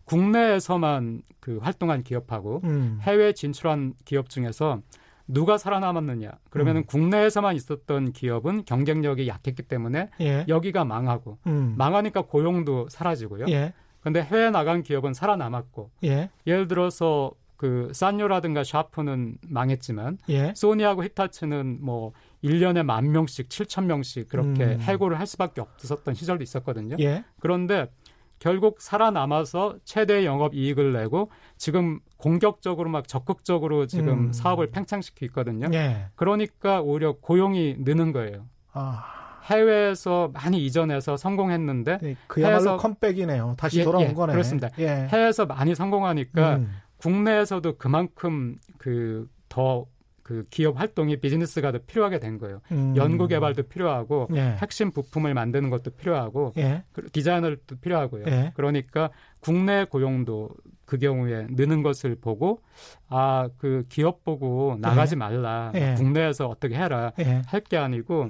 [0.09, 2.99] 국내에서만 그 활동한 기업하고 음.
[3.01, 4.81] 해외 진출한 기업 중에서
[5.27, 6.31] 누가 살아남았느냐?
[6.49, 6.85] 그러면은 음.
[6.85, 10.45] 국내에서만 있었던 기업은 경쟁력이 약했기 때문에 예.
[10.47, 11.75] 여기가 망하고 음.
[11.77, 13.45] 망하니까 고용도 사라지고요.
[13.49, 13.73] 예.
[14.01, 16.31] 근데 해외 나간 기업은 살아남았고 예.
[16.47, 20.53] 예를 들어서 그 산요라든가 샤프는 망했지만 예.
[20.55, 24.81] 소니하고 히타치는 뭐 1년에 만 명씩 7천 명씩 그렇게 음.
[24.81, 26.95] 해고를 할 수밖에 없었던 시절도 있었거든요.
[27.01, 27.23] 예.
[27.39, 27.91] 그런데
[28.39, 34.33] 결국 살아남아서 최대 영업 이익을 내고 지금 공격적으로 막 적극적으로 지금 음.
[34.33, 35.67] 사업을 팽창시키고 있거든요.
[35.73, 36.07] 예.
[36.15, 38.47] 그러니까 오히려 고용이 느는 거예요.
[38.73, 39.15] 아.
[39.45, 43.55] 해외에서 많이 이전해서 성공했는데 네, 그야말로 해외에서, 컴백이네요.
[43.57, 44.33] 다시 예, 돌아온 예, 거네.
[44.33, 44.69] 그렇습니다.
[44.77, 45.07] 예.
[45.11, 46.71] 해외에서 많이 성공하니까 음.
[46.97, 49.85] 국내에서도 그만큼 그 더
[50.29, 52.61] 그 기업 활동이 비즈니스가 더 필요하게 된 거예요.
[52.71, 52.93] 음.
[52.95, 54.57] 연구 개발도 필요하고 예.
[54.61, 56.83] 핵심 부품을 만드는 것도 필요하고 예.
[56.93, 58.25] 그 디자이너도 필요하고요.
[58.27, 58.51] 예.
[58.53, 60.51] 그러니까 국내 고용도
[60.85, 62.61] 그 경우에 느는 것을 보고
[63.07, 65.17] 아 그 기업 보고 나가지 예.
[65.17, 65.95] 말라 예.
[65.97, 67.41] 국내에서 어떻게 해라 예.
[67.47, 68.29] 할게 아니고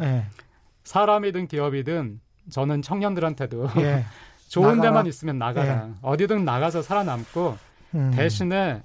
[0.85, 3.67] 사람이든 기업이든 저는 청년들한테도
[4.47, 4.81] 좋은 나가라.
[4.83, 7.57] 데만 있으면 나가라 어디든 나가서 살아남고
[7.95, 8.11] 음.
[8.15, 8.83] 대신에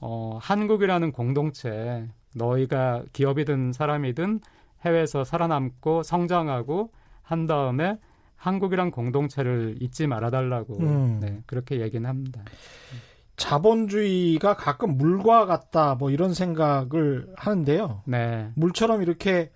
[0.00, 4.40] 어, 한국이라는 공동체 너희가 기업이든 사람이든
[4.84, 6.90] 해외에서 살아남고 성장하고
[7.22, 7.98] 한 다음에
[8.36, 11.18] 한국이란 공동체를 잊지 말아달라고 음.
[11.20, 12.42] 네, 그렇게 얘기는 합니다.
[13.36, 18.02] 자본주의가 가끔 물과 같다 뭐 이런 생각을 하는데요.
[18.04, 18.50] 네.
[18.54, 19.50] 물처럼 이렇게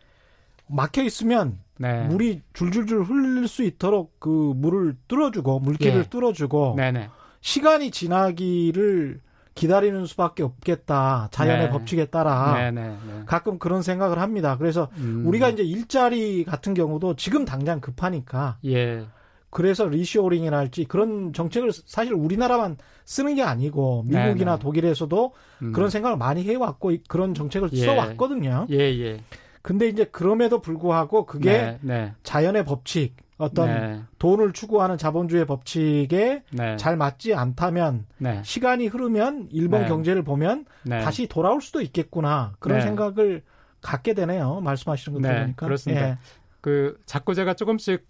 [0.69, 2.05] 막혀 있으면 네.
[2.07, 6.03] 물이 줄줄줄 흘릴 수 있도록 그 물을 뚫어주고 물길을 예.
[6.05, 7.11] 뚫어주고 네네.
[7.41, 9.21] 시간이 지나기를
[9.55, 11.29] 기다리는 수밖에 없겠다.
[11.31, 11.71] 자연의 네.
[11.71, 14.57] 법칙에 따라 네, 네, 네, 가끔 그런 생각을 합니다.
[14.59, 15.25] 그래서 음.
[15.27, 19.07] 우리가 이제 일자리 같은 경우도 지금 당장 급하니까 예.
[19.51, 24.63] 그래서 리쇼링이랄지 그런 정책을 사실 우리나라만 쓰는 게 아니고 미국이나 네, 네.
[24.63, 25.73] 독일에서도 음.
[25.73, 27.85] 그런 생각을 많이 해왔고 그런 정책을 예.
[27.85, 28.67] 써왔거든요.
[28.71, 29.21] 예, 예.
[29.61, 31.79] 근데 이제 그럼에도 불구하고 그게
[32.23, 34.01] 자연의 법칙 어떤 네.
[34.19, 36.77] 돈을 추구하는 자본주의 법칙에 네.
[36.77, 38.41] 잘 맞지 않다면 네.
[38.45, 39.89] 시간이 흐르면 일본 네.
[39.89, 41.01] 경제를 보면 네.
[41.01, 42.85] 다시 돌아올 수도 있겠구나 그런 네.
[42.85, 43.43] 생각을
[43.81, 44.61] 갖게 되네요.
[44.61, 45.67] 말씀하시는 거 들으니까.
[45.67, 46.11] 그렇습니다.
[46.11, 46.19] 예.
[46.61, 48.07] 그 자꾸 제가 조금씩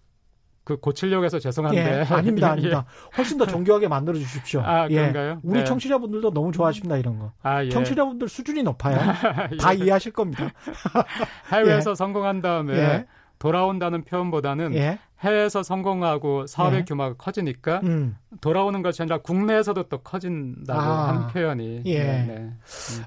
[0.64, 2.87] 그 고치려고 해서 죄송한데 예, 아닙니다, 아닙니다.
[2.87, 3.16] 예.
[3.16, 4.61] 훨씬 더 정교하게 만들어 주십시오.
[4.61, 4.97] 아 예.
[4.97, 5.40] 그런가요?
[5.42, 5.64] 우리 네.
[5.64, 7.33] 청취자분들도 너무 좋아하십니다 이런 거.
[7.42, 7.71] 아, 예.
[7.71, 8.97] 청취자분들 수준이 높아요.
[9.53, 9.57] 예.
[9.57, 10.53] 다 이해하실 겁니다.
[11.51, 13.07] 해외에서 성공한 다음에
[13.42, 15.01] 돌아온다는 표현보다는 예.
[15.23, 16.85] 해외에서 성공하고 사업의 예.
[16.85, 18.17] 규모가 커지니까 음.
[18.41, 21.09] 돌아오는 것이 아니라 국내에서도 또 커진다고 아.
[21.09, 21.83] 하는 표현이.
[21.87, 21.99] 예.
[21.99, 22.35] 네, 네.
[22.35, 22.59] 음.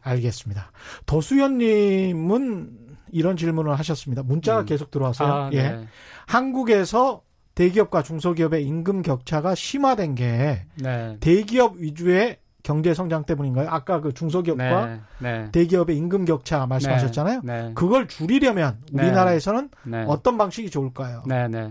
[0.01, 0.71] 알겠습니다.
[1.05, 2.69] 도수연님은
[3.11, 4.23] 이런 질문을 하셨습니다.
[4.23, 4.65] 문자가 음.
[4.65, 5.33] 계속 들어와서요.
[5.33, 5.63] 아, 예.
[5.63, 5.87] 네.
[6.27, 7.21] 한국에서
[7.55, 11.17] 대기업과 중소기업의 임금 격차가 심화된 게 네.
[11.19, 13.69] 대기업 위주의 경제 성장 때문인가요?
[13.69, 15.51] 아까 그 중소기업과 네, 네.
[15.51, 17.41] 대기업의 임금 격차 말씀하셨잖아요.
[17.43, 17.71] 네, 네.
[17.75, 19.03] 그걸 줄이려면 네.
[19.03, 20.03] 우리나라에서는 네.
[20.07, 21.21] 어떤 방식이 좋을까요?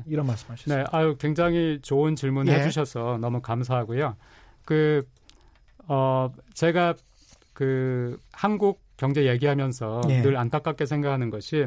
[0.07, 0.79] 이런 말씀하셨어요.
[0.79, 2.53] 네, 아유 굉장히 좋은 질문 예.
[2.53, 4.15] 해주셔서 너무 감사하고요.
[4.65, 5.03] 그
[5.89, 6.95] 어, 제가
[7.53, 10.23] 그 한국 경제 얘기하면서 예.
[10.23, 11.67] 늘 안타깝게 생각하는 것이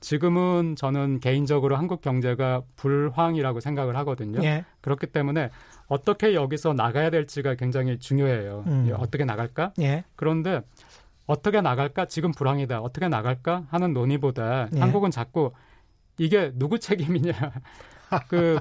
[0.00, 4.42] 지금은 저는 개인적으로 한국 경제가 불황이라고 생각을 하거든요.
[4.44, 4.64] 예.
[4.80, 5.50] 그렇기 때문에
[5.88, 8.64] 어떻게 여기서 나가야 될지가 굉장히 중요해요.
[8.66, 8.86] 음.
[8.88, 9.72] 예, 어떻게 나갈까?
[9.80, 10.04] 예.
[10.16, 10.62] 그런데
[11.26, 12.06] 어떻게 나갈까?
[12.06, 12.80] 지금 불황이다.
[12.80, 13.66] 어떻게 나갈까?
[13.70, 14.80] 하는 논의보다 예.
[14.80, 15.52] 한국은 자꾸
[16.18, 17.32] 이게 누구 책임이냐.
[18.28, 18.58] 그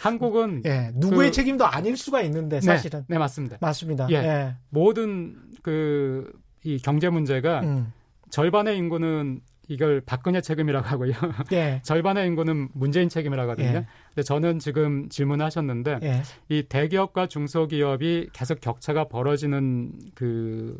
[0.00, 3.58] 한국은 예, 누구의 그, 책임도 아닐 수가 있는데 네, 사실은 네, 네 맞습니다.
[3.60, 4.08] 맞습니다.
[4.10, 4.54] 예, 예.
[4.70, 7.92] 모든 그 이 경제 문제가 음.
[8.30, 11.12] 절반의 인구는 이걸 박근혜 책임이라고 하고요.
[11.52, 11.80] 예.
[11.84, 13.78] 절반의 인구는 문재인 책임이라고 하거든요.
[13.78, 13.86] 예.
[14.08, 16.22] 근데 저는 지금 질문하셨는데 예.
[16.48, 20.76] 이 대기업과 중소기업이 계속 격차가 벌어지는 그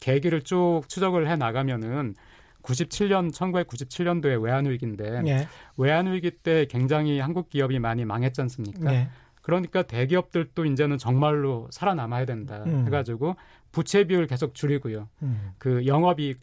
[0.00, 2.14] 계기를 쭉 추적을 해 나가면은
[2.62, 5.48] 97년 1997년도에 외환 위기인데 예.
[5.76, 8.92] 외환 위기 때 굉장히 한국 기업이 많이 망했지 않습니까?
[8.92, 9.08] 예.
[9.42, 12.84] 그러니까 대기업들도 이제는 정말로 살아남아야 된다 음.
[12.86, 13.36] 해가지고
[13.72, 15.08] 부채 비율 계속 줄이고요.
[15.22, 15.52] 음.
[15.58, 16.40] 그 영업이익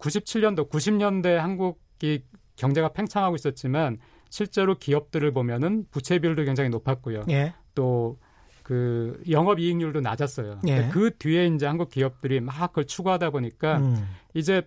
[0.00, 2.24] 97년도, 90년대 한국이
[2.56, 7.24] 경제가 팽창하고 있었지만 실제로 기업들을 보면은 부채 비율도 굉장히 높았고요.
[7.30, 7.54] 예.
[7.74, 8.18] 또그
[8.62, 10.60] 그 영업 이익률도 낮았어요.
[10.68, 10.88] 예.
[10.92, 14.06] 그 뒤에 이제 한국 기업들이 막 그걸 추구하다 보니까 음.
[14.34, 14.62] 이제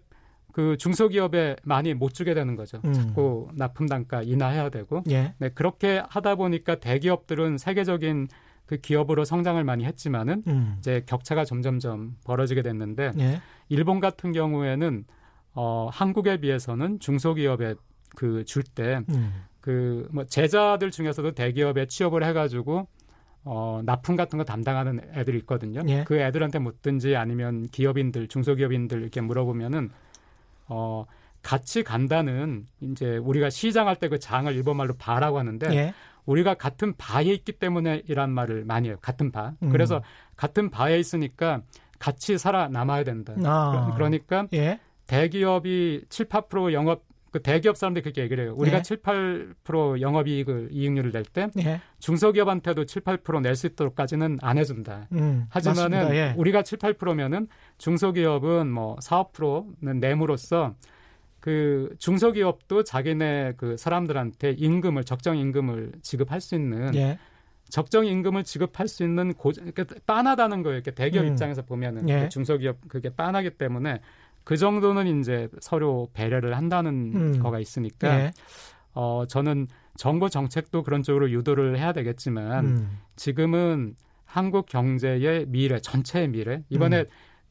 [0.52, 2.80] 그 중소기업에 많이 못 주게 되는 거죠.
[2.86, 2.94] 음.
[2.94, 5.04] 자꾸 납품 단가 인하해야 되고.
[5.10, 5.34] 예.
[5.40, 8.28] 네, 그렇게 하다 보니까 대기업들은 세계적인
[8.66, 10.76] 그 기업으로 성장을 많이 했지만은 음.
[10.80, 13.42] 이제 격차가 점점점 벌어지게 됐는데 예.
[13.70, 15.06] 일본 같은 경우에는
[15.54, 17.76] 어 한국에 비해서는 중소기업에
[18.16, 19.02] 그 줄 때
[19.62, 20.26] 그뭐 음.
[20.28, 22.88] 제자들 중에서도 대기업에 취업을 해가지고
[23.46, 25.82] 어, 납품 같은 거 담당하는 애들이 있거든요.
[25.88, 26.04] 예.
[26.06, 29.90] 그 애들한테 묻든지 아니면 기업인들, 중소기업인들 이렇게 물어보면은
[30.68, 31.06] 어,
[31.42, 35.94] 같이 간다는 이제 우리가 시장할 때 그 장을 일본말로 바라고 하는데 예.
[36.26, 38.98] 우리가 같은 바에 있기 때문에 이란 말을 많이 해요.
[39.02, 39.54] 같은 바.
[39.62, 39.70] 음.
[39.70, 40.02] 그래서
[40.38, 41.62] 같은 바에 있으니까
[42.00, 43.34] 같이 살아남아야 된다.
[43.44, 43.92] 아.
[43.96, 44.80] 그러니까 예.
[45.08, 48.54] 대기업이 7, 8% 영업 그 대기업 사람들이 그렇게 얘기를 해요.
[48.56, 48.82] 우리가 예.
[48.84, 51.82] 7, 8% 영업이익을 이익률을 낼때 예.
[51.98, 55.08] 중소기업한테도 7, 8%낼 수 있도록까지는 안 해준다.
[55.14, 56.36] 음, 하지만은 예.
[56.38, 57.48] 우리가 7, 8%면은
[57.80, 60.76] 중소기업은 뭐 4, 5%는 내므로써
[61.40, 67.18] 그 중소기업도 자기네 그 사람들한테 임금을 적정 임금을 지급할 수 있는 예.
[67.68, 70.76] 적정 임금을 지급할 수 있는 고, 그러니까 빤하다는 거예요.
[70.76, 71.32] 이렇게 대기업 음.
[71.32, 72.30] 입장에서 보면은 예.
[72.30, 74.02] 중소기업 그게 빤하기 때문에
[74.44, 77.40] 그 정도는 이제 서로 배려를 한다는 음.
[77.40, 78.34] 거가 있으니까 예.
[78.94, 83.00] 어 저는 정부 정책도 그런 쪽으로 유도를 해야 되겠지만 음.
[83.16, 87.06] 지금은 한국 경제의 미래 전체의 미래 이번에 음.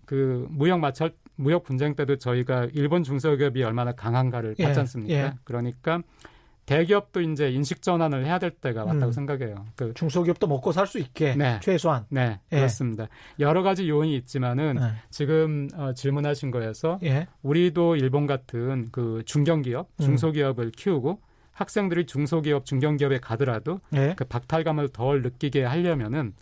[0.04, 4.64] 그 무역 마찰 무역 분쟁 때도 저희가 일본 중소기업이 얼마나 강한가를 예.
[4.64, 5.14] 봤지 않습니까?
[5.14, 5.32] 예.
[5.44, 6.02] 그러니까
[6.76, 9.12] 대기업도 이제 인식 전환을 해야 될 때가 왔다고 음.
[9.12, 9.66] 생각해요.
[9.76, 11.58] 그 중소기업도 먹고 살 수 있게 네.
[11.62, 12.04] 최소한.
[12.10, 12.56] 네, 예.
[12.56, 13.08] 그렇습니다.
[13.38, 14.92] 여러 가지 요인이 있지만은 네.
[15.10, 17.26] 지금 어, 질문하신 거에서 예.
[17.42, 20.04] 우리도 일본 같은 그 중견기업, 음.
[20.04, 20.70] 중소기업을 음.
[20.76, 21.20] 키우고
[21.52, 24.14] 학생들이 중소기업, 중견기업에 가더라도 예.
[24.16, 26.34] 그 박탈감을 덜 느끼게 하려면은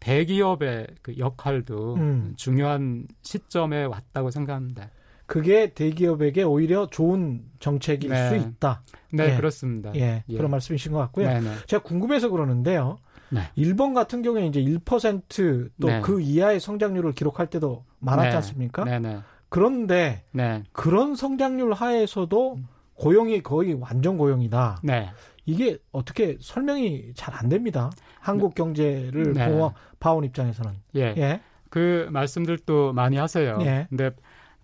[0.00, 2.34] 대기업의 그 역할도 음.
[2.36, 4.88] 중요한 시점에 왔다고 생각합니다.
[5.32, 8.28] 그게 대기업에게 오히려 좋은 정책일 네.
[8.28, 8.82] 수 있다.
[9.14, 9.36] 네, 예.
[9.36, 9.90] 그렇습니다.
[9.94, 11.26] 예, 예, 그런 말씀이신 것 같고요.
[11.26, 11.40] 네네.
[11.40, 11.56] 네.
[11.66, 12.98] 제가 궁금해서 그러는데요.
[13.30, 13.40] 네.
[13.54, 16.22] 일본 같은 경우에 이제 1%또 그 네.
[16.22, 18.36] 이하의 성장률을 기록할 때도 많았지 네.
[18.36, 18.84] 않습니까?
[18.84, 19.20] 네네.
[19.48, 20.64] 그런데 네.
[20.72, 22.58] 그런 성장률 하에서도
[22.92, 24.80] 고용이 거의 완전 고용이다.
[24.82, 25.08] 네.
[25.46, 27.90] 이게 어떻게 설명이 잘 안 됩니다.
[28.20, 29.70] 한국 경제를 네.
[29.98, 30.72] 봐온 입장에서는.
[30.96, 31.14] 예.
[31.16, 31.40] 예.
[31.70, 33.58] 그 말씀들도 많이 하세요.
[33.62, 33.86] 예.
[33.88, 34.10] 근데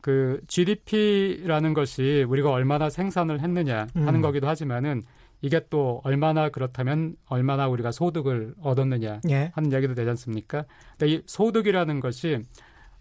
[0.09, 4.23] 그 GDP라는 것이 우리가 얼마나 생산을 했느냐 하는 음.
[4.23, 5.03] 거기도 하지만은
[5.43, 9.53] 이게 또 얼마나 그렇다면 얼마나 우리가 소득을 얻었느냐 예.
[9.55, 10.65] 하는 이야기도 되지 않습니까?
[10.97, 12.39] 근데 이 소득이라는 것이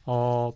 [0.06, 0.52] 어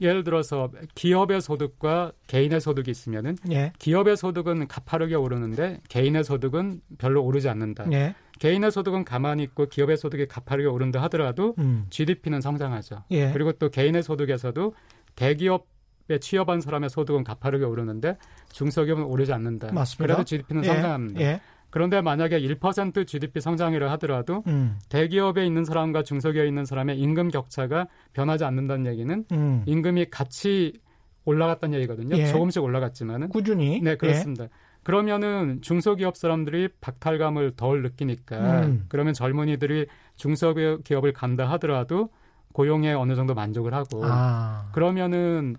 [0.00, 3.72] 예를 들어서 기업의 소득과 개인의 소득이 있으면은 예.
[3.80, 7.90] 기업의 소득은 가파르게 오르는데 개인의 소득은 별로 오르지 않는다.
[7.90, 8.14] 예.
[8.38, 11.86] 개인의 소득은 가만히 있고 기업의 소득이 가파르게 오른다 하더라도 음.
[11.90, 13.02] GDP는 성장하죠.
[13.10, 13.32] 예.
[13.32, 14.72] 그리고 또 개인의 소득에서도
[15.16, 15.66] 대기업
[16.08, 18.16] 에 취업한 사람의 소득은 가파르게 오르는데
[18.52, 19.72] 중소기업은 오르지 않는다.
[19.72, 20.04] 맞습니다.
[20.04, 21.20] 그래도 GDP는 예, 성장합니다.
[21.20, 21.40] 예.
[21.70, 24.78] 그런데 만약에 1% GDP 성장이라 하더라도 음.
[24.88, 29.62] 대기업에 있는 사람과 중소기업에 있는 사람의 임금 격차가 변하지 않는다는 얘기는 음.
[29.66, 30.80] 임금이 같이
[31.24, 32.16] 올라갔다는 얘기거든요.
[32.16, 32.26] 예.
[32.26, 34.44] 조금씩 올라갔지만은 꾸준히 네 그렇습니다.
[34.44, 34.48] 예.
[34.84, 38.84] 그러면은 중소기업 사람들이 박탈감을 덜 느끼니까 음.
[38.88, 42.10] 그러면 젊은이들이 중소기업을 간다 하더라도
[42.52, 44.70] 고용에 어느 정도 만족을 하고 아.
[44.72, 45.56] 그러면은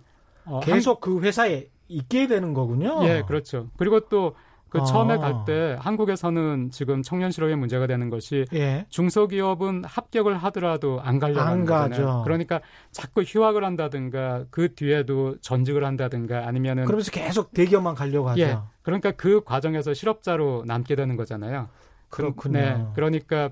[0.47, 1.13] 어, 계속 한...
[1.13, 2.99] 그 회사에 있게 되는 거군요.
[3.03, 3.69] 예, 그렇죠.
[3.77, 4.35] 그리고 또
[4.69, 5.17] 그 처음에 아.
[5.17, 8.85] 갈때 한국에서는 지금 청년 실업의 문제가 되는 것이 예.
[8.89, 12.21] 중소기업은 합격을 하더라도 안 가려고 안 거잖아요.
[12.23, 12.59] 그러니까
[12.91, 18.41] 자꾸 휴학을 한다든가 그 뒤에도 전직을 한다든가 아니면은 그러면서 계속 대기업만 가려고 하죠.
[18.41, 18.57] 예.
[18.81, 21.69] 그러니까 그 과정에서 실업자로 남게 되는 거잖아요.
[22.09, 22.59] 그렇군요.
[22.59, 22.85] 네.
[22.95, 23.49] 그러니까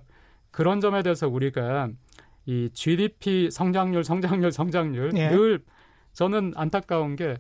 [0.51, 1.89] 그런 점에 대해서 우리가
[2.45, 5.29] 이 GDP 성장률, 성장률, 성장률 예.
[5.29, 5.61] 늘
[6.15, 7.37] 저는 안타까운 게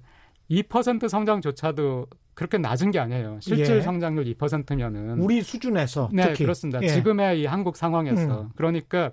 [0.51, 3.39] 2% 성장조차도 그렇게 낮은 게 아니에요.
[3.41, 3.81] 실질 예.
[3.81, 6.43] 성장률 2%면은 우리 수준에서 네 특히.
[6.43, 6.81] 그렇습니다.
[6.83, 6.89] 예.
[6.89, 8.49] 지금의 이 한국 상황에서 음.
[8.55, 9.11] 그러니까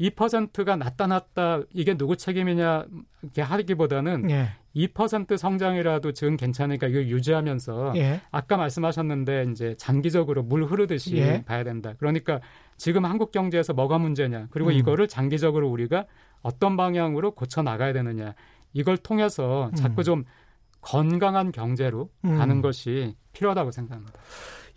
[0.00, 2.86] 2%가 낮다 낮다 이게 누구 책임이냐
[3.22, 4.48] 이렇게 하기보다는 예.
[4.74, 8.22] 2% 성장이라도 지금 괜찮으니까 이걸 유지하면서 예.
[8.32, 11.44] 아까 말씀하셨는데 이제 장기적으로 물 흐르듯이 예.
[11.44, 11.92] 봐야 된다.
[11.98, 12.40] 그러니까
[12.76, 14.74] 지금 한국 경제에서 뭐가 문제냐 그리고 음.
[14.74, 16.06] 이거를 장기적으로 우리가
[16.42, 18.34] 어떤 방향으로 고쳐 나가야 되느냐
[18.74, 20.04] 이걸 통해서 자꾸 음.
[20.04, 20.24] 좀
[20.82, 22.36] 건강한 경제로 음.
[22.36, 24.12] 가는 것이 필요하다고 생각합니다.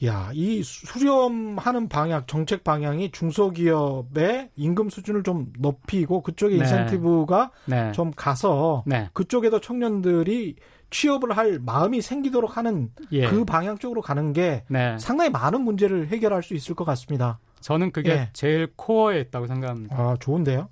[0.05, 6.59] 야, 이 수렴하는 방향, 정책 방향이 중소기업의 임금 수준을 좀 높이고 그쪽에 네.
[6.59, 7.91] 인센티브가 네.
[7.93, 9.09] 좀 가서 네.
[9.13, 10.55] 그쪽에도 청년들이
[10.91, 13.27] 취업을 할 마음이 생기도록 하는 예.
[13.27, 14.97] 그 방향 쪽으로 가는 게 네.
[14.99, 17.39] 상당히 많은 문제를 해결할 수 있을 것 같습니다.
[17.59, 18.29] 저는 그게 예.
[18.33, 19.95] 제일 코어에 있다고 생각합니다.
[19.97, 20.69] 아, 좋은데요.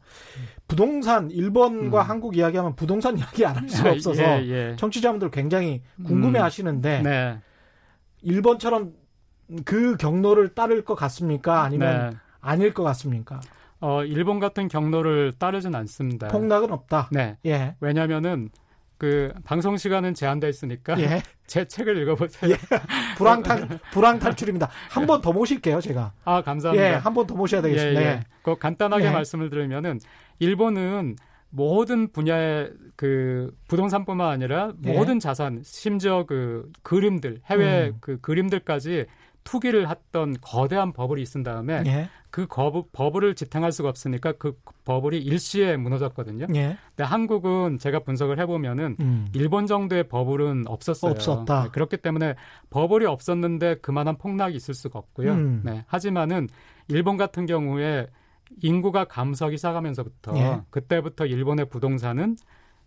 [0.68, 2.10] 부동산 일본과 음.
[2.10, 4.76] 한국 이야기하면 부동산 이야기 안 할 수가 아, 없어서 예, 예.
[4.78, 7.04] 청취자분들 굉장히 궁금해 하시는데 음.
[7.04, 7.40] 네.
[8.22, 8.94] 일본처럼
[9.64, 11.62] 그 경로를 따를 것 같습니까?
[11.64, 12.18] 아니면 네.
[12.42, 13.40] 아닐 것 같습니까?
[13.80, 16.28] 어, 일본 같은 경로를 따르진 않습니다.
[16.30, 17.10] 폭락은 없다.
[17.12, 17.38] 네.
[17.46, 17.76] 예.
[17.80, 18.50] 왜냐면은
[18.98, 21.22] 그 방송 시간은 제한돼 있으니까 예.
[21.48, 22.52] 제 책을 읽어보세요.
[22.54, 22.58] 예.
[23.18, 24.70] 불황탈 불황 탈출입니다.
[24.90, 26.14] 한 번 더 모실게요, 제가.
[26.24, 26.88] 아 감사합니다.
[26.90, 28.02] 예, 한 번 더 모셔야 되겠습니다.
[28.02, 28.20] 예, 예.
[28.44, 29.10] 그 간단하게 예.
[29.12, 30.00] 말씀을 드리면은
[30.40, 31.16] 일본은
[31.50, 34.94] 모든 분야의 그 부동산뿐만 아니라 예.
[34.94, 37.98] 모든 자산, 심지어 그 그림들, 해외 음.
[38.02, 39.06] 그 그림들까지
[39.46, 42.10] 투기를 했던 거대한 버블이 있은 다음에 예.
[42.32, 46.48] 그 거부, 버블을 지탱할 수가 없으니까 그 버블이 일시에 무너졌거든요.
[46.56, 46.78] 예.
[46.90, 49.28] 근데 한국은 제가 분석을 해보면은 음.
[49.34, 51.12] 일본 정도의 버블은 없었어요.
[51.12, 51.64] 없었다.
[51.64, 52.36] 네, 그렇기 때문에
[52.72, 55.32] 버블이 없었는데 그만한 폭락이 있을 수가 없고요.
[55.32, 55.62] 음.
[55.64, 56.50] 네, 하지만은
[56.90, 58.08] 일본 같은 경우에
[58.62, 60.62] 인구가 감소하기 시작하면서부터 예.
[60.72, 62.36] 그때부터 일본의 부동산은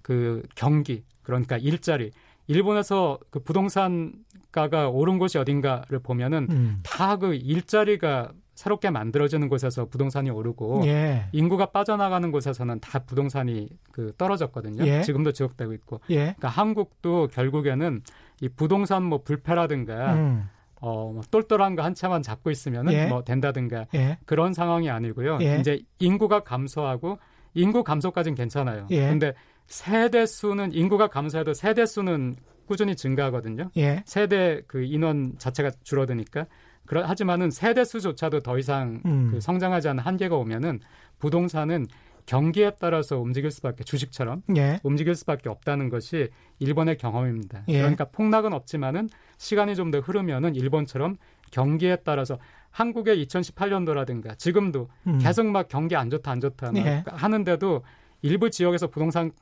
[0.02, 2.10] 그 경기 그러니까 일자리
[2.48, 6.80] 일본에서 그 부동산가가 오른 곳이 어딘가를 보면은 음.
[6.82, 11.28] 다그 일자리가 새롭게 만들어지는 곳에서 부동산이 오르고 예.
[11.30, 14.84] 인구가 빠져나가는 곳에서는 다 부동산이 그 떨어졌거든요.
[14.84, 15.02] 예.
[15.02, 16.00] 지금도 지속되고 있고.
[16.11, 16.16] 예.
[16.16, 18.02] 그러니까 한국도 결국에는
[18.40, 20.48] 이 부동산 뭐 불패라든가 음.
[20.80, 23.06] 어, 뭐 똘똘한 거한 채만 잡고 있으면은 예.
[23.06, 24.18] 뭐 된다든가 예.
[24.24, 25.38] 그런 상황이 아니고요.
[25.42, 25.58] 예.
[25.61, 27.18] 이제 인구가 감소하고
[27.54, 28.87] 인구 감소까지는 괜찮아요.
[28.90, 29.08] 예.
[29.08, 29.34] 근데
[29.68, 33.70] 세대 수는 인구가 감소해도 세대 수는 꾸준히 증가하거든요.
[33.76, 34.02] 예.
[34.07, 36.46] 세대 그 인원 자체가 줄어드니까.
[36.87, 39.31] 그러, 하지만은 세대 수조차도 더 이상 음.
[39.31, 40.81] 그 성장하지 않는 한계가 오면은
[41.18, 41.87] 부동산은
[42.24, 44.81] 경기에 따라서 움직일 수밖에 주식처럼 예.
[44.83, 46.28] 움직일 수밖에 없다는 것이
[46.59, 47.64] 일본의 경험입니다.
[47.68, 47.78] 예.
[47.78, 51.16] 그러니까 폭락은 없지만은 시간이 좀 더 흐르면은 일본처럼
[51.50, 52.38] 경기에 따라서
[52.70, 55.18] 한국의 2018년도라든가 지금도 음.
[55.18, 57.02] 계속 막 경기 안 좋다 안 좋다 예.
[57.07, 57.83] 하는데도
[58.22, 59.33] 일부 지역에서 부동산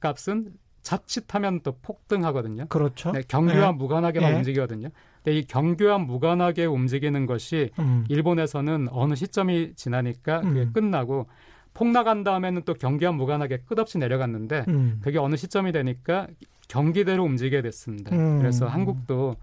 [0.00, 0.52] 값은
[0.82, 2.66] 자칫하면 또 폭등하거든요.
[2.68, 3.12] 그렇죠.
[3.12, 3.72] 네, 경규와 예.
[3.72, 4.36] 무관하게만 예.
[4.36, 4.88] 움직이거든요.
[5.22, 8.04] 근데 이 경규와 무관하게 움직이는 것이 음.
[8.08, 10.72] 일본에서는 어느 시점이 지나니까 그게 음.
[10.72, 11.26] 끝나고
[11.74, 15.00] 폭락한 다음에는 또 경기와 무관하게 끝없이 내려갔는데 음.
[15.02, 16.26] 그게 어느 시점이 되니까
[16.68, 18.16] 경기대로 움직이게 됐습니다.
[18.16, 18.38] 음.
[18.38, 19.36] 그래서 한국도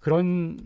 [0.00, 0.58] 그런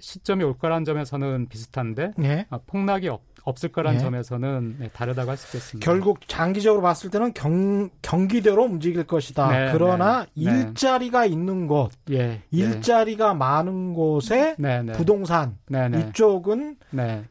[0.00, 2.46] 시점이 올 거라는 점에서는 비슷한데 예.
[2.50, 3.98] 어, 폭락이 없, 없을 거란 예.
[3.98, 5.84] 점에서는 네, 다르다고 할 수 있겠습니다.
[5.84, 9.48] 결국 장기적으로 봤을 때는 경, 경기대로 움직일 것이다.
[9.50, 10.60] 네, 그러나 네, 네.
[10.60, 14.92] 일자리가 있는 곳, 예, 예, 일자리가 많은 곳에 네, 네.
[14.92, 16.76] 부동산 이쪽은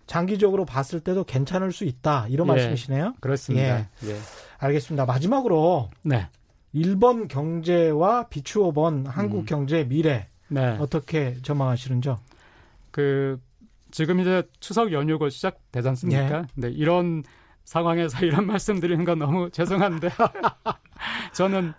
[0.08, 2.28] 장기적으로 봤을 때도 괜찮을 수 있다.
[2.30, 3.14] 이런 예, 말씀이시네요.
[3.20, 3.80] 그렇습니다.
[4.06, 4.16] 예.
[4.58, 5.06] 알겠습니다.
[5.06, 5.90] 마지막으로
[6.74, 9.46] 일본 경제와 비추어 본 한국 음.
[9.46, 10.28] 경제의 미래
[10.80, 12.18] 어떻게 전망하시는지요?
[12.92, 13.40] 그
[13.92, 16.40] 지금 이제 추석 연휴가 시작되지 않습니까?
[16.40, 16.44] 예.
[16.56, 17.24] 네, 이런
[17.64, 20.10] 상황에서 이런 말씀 드리는 건 너무 죄송한데
[21.34, 21.74] 저는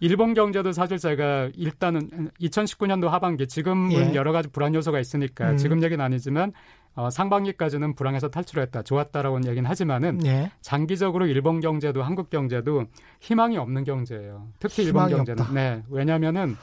[0.00, 4.14] 일본 경제도 사실 제가 일단은 2019년도 하반기 지금은 예.
[4.14, 5.56] 여러 가지 불안 요소가 있으니까 음.
[5.56, 6.52] 지금 얘기는 아니지만
[6.94, 10.50] 어, 상반기까지는 불황에서 탈출했다 좋았다라고는 얘기는 하지만은 예.
[10.60, 12.84] 장기적으로 일본 경제도 한국 경제도
[13.20, 14.48] 희망이 없는 경제예요.
[14.58, 15.54] 특히 일본 경제는 없다.
[15.54, 16.56] 네 왜냐하면은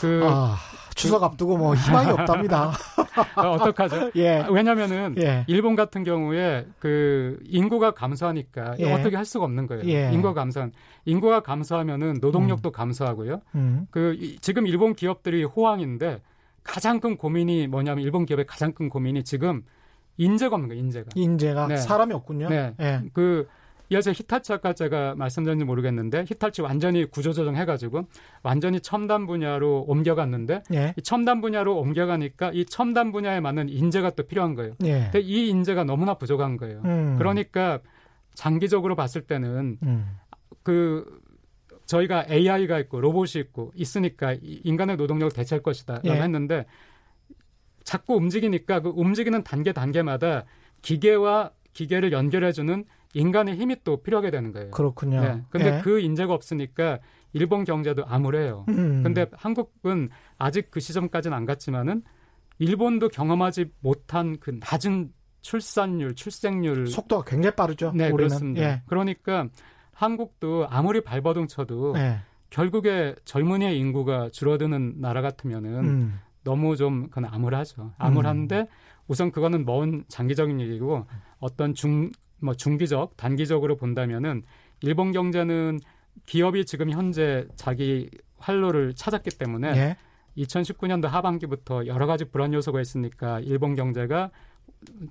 [0.00, 0.56] 그 아.
[0.94, 2.72] 추석 앞두고 뭐 희망이 없답니다.
[3.36, 4.10] 어, 어떡하죠?
[4.16, 4.46] 예.
[4.50, 5.44] 왜냐면은 예.
[5.46, 8.92] 일본 같은 경우에 그 인구가 감소하니까 예.
[8.92, 9.84] 어떻게 할 수가 없는 거예요.
[9.86, 10.12] 예.
[10.12, 10.68] 인구가 감소
[11.04, 12.72] 인구가 감소하면은 노동력도 음.
[12.72, 13.40] 감소하고요.
[13.54, 13.86] 음.
[13.90, 16.22] 그 지금 일본 기업들이 호황인데
[16.62, 19.62] 가장 큰 고민이 뭐냐면 일본 기업의 가장 큰 고민이 지금
[20.16, 20.82] 인재가 없는 거예요.
[20.82, 21.08] 인재가.
[21.14, 21.76] 인재가 네.
[21.76, 22.48] 사람이 없군요.
[22.48, 22.74] 네.
[22.80, 23.02] 예.
[23.12, 23.48] 그
[23.90, 28.06] 이어서 히타치 아까 제가 말씀드렸는지 모르겠는데 히타치 완전히 구조조정 해가지고
[28.42, 30.94] 완전히 첨단 분야로 옮겨갔는데 예.
[30.96, 34.74] 이 첨단 분야로 옮겨가니까 이 첨단 분야에 맞는 인재가 또 필요한 거예요.
[34.84, 35.10] 예.
[35.12, 36.80] 근데 이 인재가 너무나 부족한 거예요.
[36.84, 37.16] 음.
[37.18, 37.80] 그러니까
[38.34, 40.18] 장기적으로 봤을 때는 음.
[40.62, 41.20] 그
[41.86, 46.22] 저희가 AI가 있고 로봇이 있고 있으니까 인간의 노동력을 대체할 것이다라고 예.
[46.22, 46.64] 했는데
[47.84, 50.44] 자꾸 움직이니까 그 움직이는 단계 단계마다
[50.80, 52.84] 기계와 기계를 연결해주는
[53.14, 54.70] 인간의 힘이 또 필요하게 되는 거예요.
[54.70, 55.20] 그렇군요.
[55.20, 55.42] 네.
[55.50, 55.80] 근데 예.
[55.82, 56.98] 그 인재가 없으니까
[57.32, 58.66] 일본 경제도 암울해요.
[58.68, 59.02] 음.
[59.02, 62.02] 근데 한국은 아직 그 시점까지는 안 갔지만은
[62.58, 65.12] 일본도 경험하지 못한 그 낮은
[65.42, 67.92] 출산율, 출생률 속도가 굉장히 빠르죠.
[67.94, 68.16] 네, 올해는.
[68.16, 68.62] 그렇습니다.
[68.62, 68.82] 예.
[68.86, 69.48] 그러니까
[69.92, 72.18] 한국도 아무리 발버둥 쳐도 예.
[72.50, 76.20] 결국에 젊은이의 인구가 줄어드는 나라 같으면은 음.
[76.44, 77.94] 너무 좀 그건 암울하죠.
[77.98, 78.66] 암울한데 음.
[79.06, 81.06] 우선 그거는 먼 장기적인 얘기고
[81.38, 82.10] 어떤 중
[82.44, 84.42] 뭐 중기적, 단기적으로 본다면은
[84.82, 85.80] 일본 경제는
[86.26, 89.96] 기업이 지금 현재 자기 활로를 찾았기 때문에 예.
[90.36, 94.30] 2019년도 하반기부터 여러 가지 불안 요소가 있으니까 일본 경제가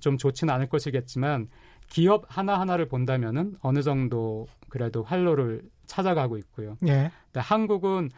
[0.00, 1.48] 좀 좋지는 않을 것이겠지만
[1.88, 6.76] 기업 하나 하나를 본다면은 어느 정도 그래도 활로를 찾아가고 있고요.
[6.86, 7.10] 예.
[7.26, 8.10] 근데 한국은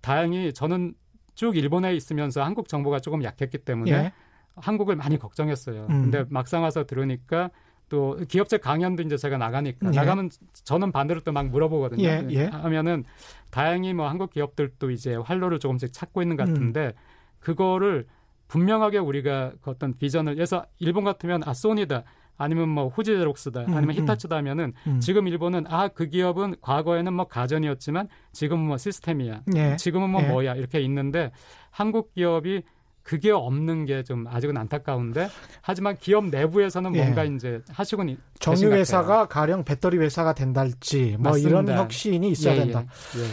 [0.00, 0.94] 다행히 저는
[1.34, 4.12] 쭉 일본에 있으면서 한국 정보가 조금 약했기 때문에 예.
[4.56, 5.86] 한국을 많이 걱정했어요.
[5.90, 6.02] 음.
[6.02, 7.50] 근데 막상 와서 들으니까
[7.92, 9.94] 또 기업체 강연도 이제 제가 나가니까 예.
[9.94, 10.30] 나가면
[10.64, 12.02] 저는 반대로 또 막 물어보거든요.
[12.02, 12.26] 예.
[12.30, 12.44] 예.
[12.46, 13.04] 하면은
[13.50, 16.92] 다행히 뭐 한국 기업들도 이제 활로를 조금씩 찾고 있는 것 같은데 음.
[17.38, 18.06] 그거를
[18.48, 22.04] 분명하게 우리가 그 어떤 비전을 해서 일본 같으면 아 소니다
[22.38, 24.98] 아니면 뭐 후지제록스다 아니면 음, 히타치다 하면은 음.
[25.00, 29.76] 지금 일본은 아 그 기업은 과거에는 뭐 가전이었지만 지금은 뭐 시스템이야 예.
[29.76, 30.28] 지금은 뭐 예.
[30.28, 31.30] 뭐야 이렇게 있는데
[31.70, 32.62] 한국 기업이
[33.02, 35.28] 그게 없는 게 좀 아직은 안타까운데
[35.60, 37.02] 하지만 기업 내부에서는 예.
[37.02, 41.48] 뭔가 이제 하시곤 정유 회사가 가령 배터리 회사가 된달지 뭐 맞습니다.
[41.48, 42.62] 이런 혁신이 있어야 예, 예.
[42.64, 42.80] 된다.
[42.80, 43.24] 예.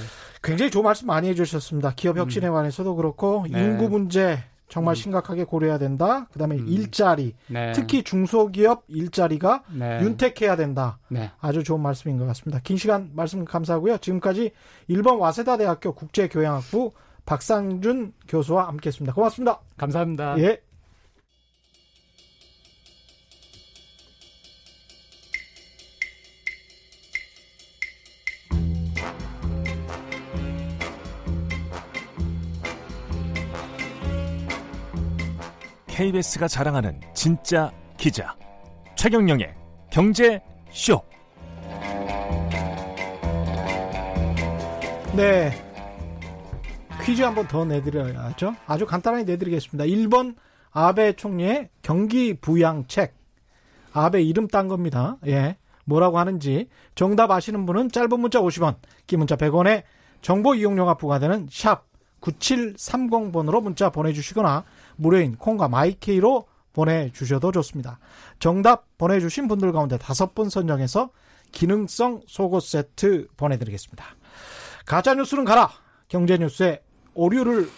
[0.43, 1.93] 굉장히 좋은 말씀 많이 해주셨습니다.
[1.95, 2.53] 기업 혁신에 음.
[2.53, 3.61] 관해서도 그렇고 네.
[3.63, 4.95] 인구 문제 정말 음.
[4.95, 6.27] 심각하게 고려해야 된다.
[6.31, 6.67] 그다음에 음.
[6.67, 7.71] 일자리, 네.
[7.73, 9.99] 특히 중소기업 일자리가 네.
[10.03, 10.99] 윤택해야 된다.
[11.09, 11.31] 네.
[11.41, 12.59] 아주 좋은 말씀인 것 같습니다.
[12.63, 13.97] 긴 시간 말씀 감사하고요.
[13.97, 14.51] 지금까지
[14.87, 16.91] 일본 와세다 대학교 국제교양학부
[17.29, 19.13] 박상준 교수와 함께했습니다.
[19.13, 19.59] 고맙습니다.
[19.77, 20.39] 감사합니다.
[20.39, 20.59] 예.
[35.85, 38.35] KBS가 자랑하는 진짜 기자
[38.95, 39.53] 최경영의
[39.91, 40.99] 경제 쇼.
[45.15, 45.68] 네.
[47.09, 48.55] 퀴즈 한번 더 내드려야죠.
[48.67, 49.85] 아주 간단하게 내드리겠습니다.
[49.85, 50.35] 1번
[50.69, 53.15] 아베 총리의 경기 부양책.
[53.93, 55.17] 아베 이름 딴 겁니다.
[55.25, 55.57] 예.
[55.85, 58.75] 뭐라고 하는지 정답 아시는 분은 짧은 문자 50원,
[59.07, 59.81] 긴 문자 100원에
[60.21, 61.87] 정보 이용료가 부과되는 샵
[62.21, 64.63] 9730번으로 문자 보내주시거나
[64.95, 67.97] 무료인 콩과 my K로 보내주셔도 좋습니다.
[68.37, 71.09] 정답 보내주신 분들 가운데 다섯 분 선정해서
[71.53, 74.05] 기능성 속옷 세트 보내드리겠습니다.
[74.85, 75.71] 가짜뉴스는 가라!
[76.09, 76.81] 경제뉴스의
[77.13, 77.69] 오류를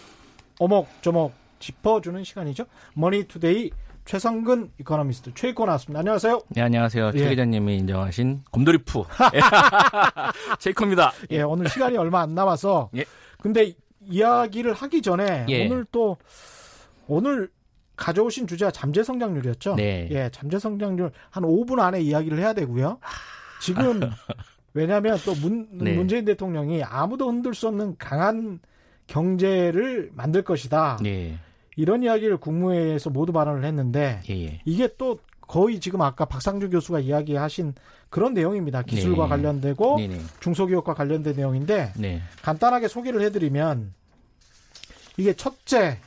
[0.58, 2.64] 오목조목 짚어주는 시간이죠.
[2.94, 3.70] 머니투데이
[4.04, 6.00] 최성근 이코노미스트 최익고 나왔습니다.
[6.00, 6.40] 안녕하세요.
[6.48, 7.12] 네, 안녕하세요.
[7.14, 7.18] 예.
[7.18, 9.04] 최 기자님이 인정하신 곰돌이푸
[10.58, 11.12] 최익호입니다.
[11.30, 13.04] 예, 오늘 시간이 얼마 안 남아서 예.
[13.40, 15.66] 근데 이야기를 하기 전에 예.
[15.66, 16.16] 오늘 또
[17.06, 17.48] 오늘
[17.94, 19.76] 가져오신 주제가 잠재 성장률이었죠.
[19.76, 20.08] 네.
[20.10, 22.98] 예, 잠재 성장률 한 5분 안에 이야기를 해야 되고요.
[23.60, 24.00] 지금
[24.74, 25.92] 왜냐하면 또 문, 네.
[25.92, 28.58] 문재인 대통령이 아무도 흔들 수 없는 강한
[29.06, 30.98] 경제를 만들 것이다.
[31.02, 31.38] 네.
[31.76, 34.60] 이런 이야기를 국무회의에서 모두 발언을 했는데 예, 예.
[34.64, 37.74] 이게 또 거의 지금 아까 박상주 교수가 이야기하신
[38.10, 38.82] 그런 내용입니다.
[38.82, 39.28] 기술과 네.
[39.30, 40.20] 관련되고 네, 네.
[40.40, 42.22] 중소기업과 관련된 내용인데 네.
[42.42, 43.94] 간단하게 소개를 해드리면
[45.16, 45.98] 이게 첫째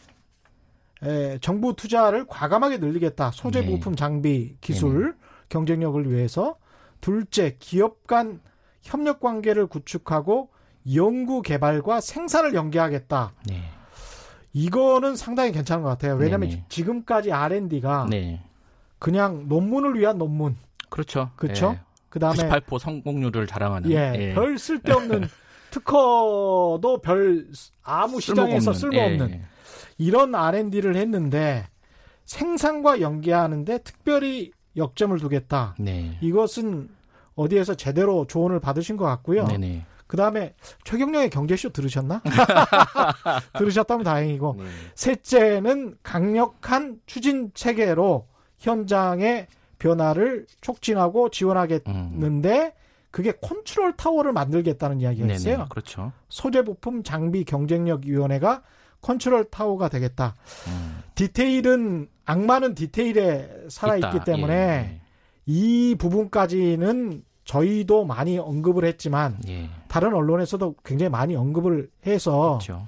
[1.03, 3.31] 에, 정부 투자를 과감하게 늘리겠다.
[3.31, 3.67] 소재 네.
[3.67, 5.25] 부품 장비 기술 네.
[5.49, 6.57] 경쟁력을 위해서
[7.01, 8.39] 둘째 기업 간
[8.81, 10.49] 협력 관계를 구축하고
[10.93, 13.33] 연구 개발과 생산을 연계하겠다.
[13.47, 13.63] 네.
[14.53, 16.15] 이거는 상당히 괜찮은 것 같아요.
[16.15, 16.65] 왜냐하면 네네.
[16.69, 18.41] 지금까지 R&D가 네.
[18.99, 20.55] 그냥 논문을 위한 논문.
[20.89, 21.31] 그렇죠.
[21.35, 21.75] 그렇죠.
[21.75, 21.81] 예.
[22.09, 23.91] 그다음에 98% 성공률을 자랑하는.
[23.91, 24.13] 예.
[24.15, 24.33] 예.
[24.33, 25.27] 별 쓸데없는
[25.71, 27.47] 특허도 별
[27.83, 29.31] 아무 시장에서 쓸모없는.
[29.31, 29.41] 예.
[29.97, 31.67] 이런 R&D를 했는데
[32.23, 35.75] 생산과 연계하는데 특별히 역점을 두겠다.
[35.79, 36.17] 네.
[36.21, 36.89] 이것은
[37.35, 39.45] 어디에서 제대로 조언을 받으신 것 같고요.
[39.45, 39.85] 네네.
[40.07, 40.53] 그 다음에
[40.83, 42.21] 최경영의 경제쇼 들으셨나?
[43.57, 44.55] 들으셨다면 다행이고.
[44.57, 44.65] 네.
[44.93, 48.27] 셋째는 강력한 추진 체계로
[48.59, 49.47] 현장의
[49.79, 52.71] 변화를 촉진하고 지원하겠는데 음.
[53.11, 55.57] 그게 컨트롤 타워를 만들겠다는 이야기가 있어요.
[55.57, 55.69] 네네.
[55.69, 56.11] 그렇죠.
[56.27, 58.61] 소재 부품 장비 경쟁력 위원회가
[59.01, 60.35] 컨트롤 타워가 되겠다.
[60.67, 61.01] 음.
[61.15, 65.01] 디테일은 악마는 디테일에 살아 있기 때문에 예, 예.
[65.45, 69.69] 이 부분까지는 저희도 많이 언급을 했지만 예.
[69.87, 72.87] 다른 언론에서도 굉장히 많이 언급을 해서 그렇죠.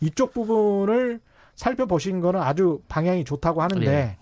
[0.00, 1.20] 이쪽 부분을
[1.54, 4.16] 살펴보신 거는 아주 방향이 좋다고 하는데 예.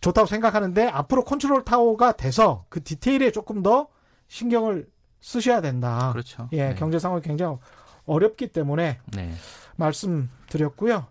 [0.00, 3.88] 좋다고 생각하는데 앞으로 컨트롤 타워가 돼서 그 디테일에 조금 더
[4.28, 4.86] 신경을
[5.20, 6.10] 쓰셔야 된다.
[6.12, 6.48] 그렇죠.
[6.52, 6.74] 예, 네.
[6.74, 7.56] 경제 상황이 굉장히
[8.06, 9.32] 어렵기 때문에 네.
[9.76, 11.06] 말씀드렸고요.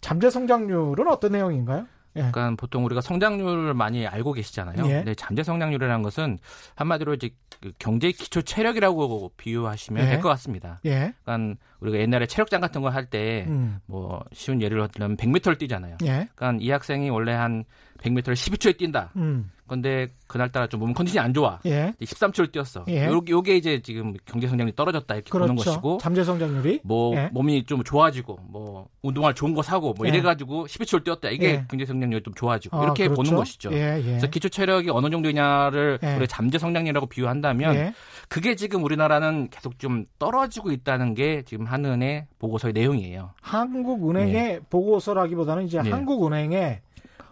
[0.00, 1.86] 잠재 성장률은 어떤 내용인가요?
[2.16, 2.20] 예.
[2.20, 4.84] 그러니까 보통 우리가 성장률을 많이 알고 계시잖아요.
[4.86, 4.92] 예.
[4.96, 6.38] 근데 잠재 성장률이라는 것은
[6.74, 10.10] 한마디로 이제 그 경제 기초 체력이라고 비유하시면 예.
[10.10, 10.80] 될것 같습니다.
[10.84, 11.14] 예.
[11.24, 13.78] 그러니까 우리가 옛날에 체력장 같은 거할 때뭐 음.
[13.86, 15.96] 뭐 쉬운 예를 들면 100m를 뛰잖아요.
[16.02, 16.28] 예.
[16.34, 17.64] 그러니까 이 학생이 원래 한
[18.02, 19.10] 100m를 12초에 뛴다.
[19.16, 19.50] 음.
[19.68, 21.60] 근데 그날따라 좀 몸 컨디션이 안 좋아.
[21.64, 21.94] 예.
[22.02, 22.84] 13초를 뛰었어.
[22.88, 23.06] 예.
[23.06, 25.46] 요, 요게 이제 지금 경제 성장률이 떨어졌다 이렇게 그렇죠.
[25.54, 25.98] 보는 것이고.
[26.02, 27.30] 잠재 성장률이 뭐 예.
[27.32, 30.10] 몸이 좀 좋아지고 뭐 운동할 좋은 거 사고 뭐 예.
[30.10, 31.30] 이래 가지고 12초를 뛰었다.
[31.30, 31.64] 이게 예.
[31.70, 33.22] 경제 성장률이 좀 좋아지고 아, 이렇게 그렇죠?
[33.22, 33.72] 보는 것이죠.
[33.72, 37.94] 예, 그래서 기초 체력이 어느 정도냐를 우리 잠재 성장률이라고 비유한다면
[38.28, 43.30] 그게 지금 우리나라는 계속 좀 떨어지고 있다는 게 지금 한은의 보고서의 내용이에요.
[43.40, 46.80] 한국은행의 보고서라기보다는 이제 한국은행의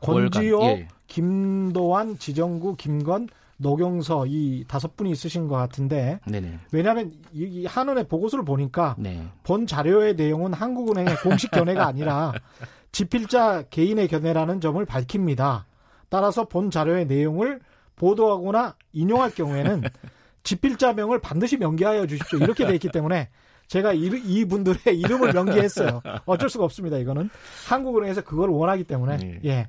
[0.03, 0.88] 권지호, 예.
[1.07, 3.28] 김도환, 지정구, 김건,
[3.61, 6.59] 노경서 이 다섯 분이 있으신 것 같은데 네네.
[6.72, 9.22] 왜냐하면 이 한은의 보고서를 보니까 네.
[9.42, 12.32] 본 자료의 내용은 한국은행의 공식 견해가 아니라
[12.92, 15.66] 지필자 개인의 견해라는 점을 밝힙니다.
[16.09, 17.61] 따라서 본 자료의 내용을
[17.96, 19.82] 보도하거나 인용할 경우에는
[20.42, 22.38] 지필자명을 반드시 명기하여 주십시오.
[22.38, 23.28] 이렇게 돼 있기 때문에
[23.71, 26.03] 제가 이, 이분들의 이름을 명기했어요.
[26.27, 26.99] 어쩔 수가 없습니다.
[26.99, 27.31] 이거는
[27.68, 29.41] 한국은행에서 그걸 원하기 때문에 네.
[29.45, 29.68] 예.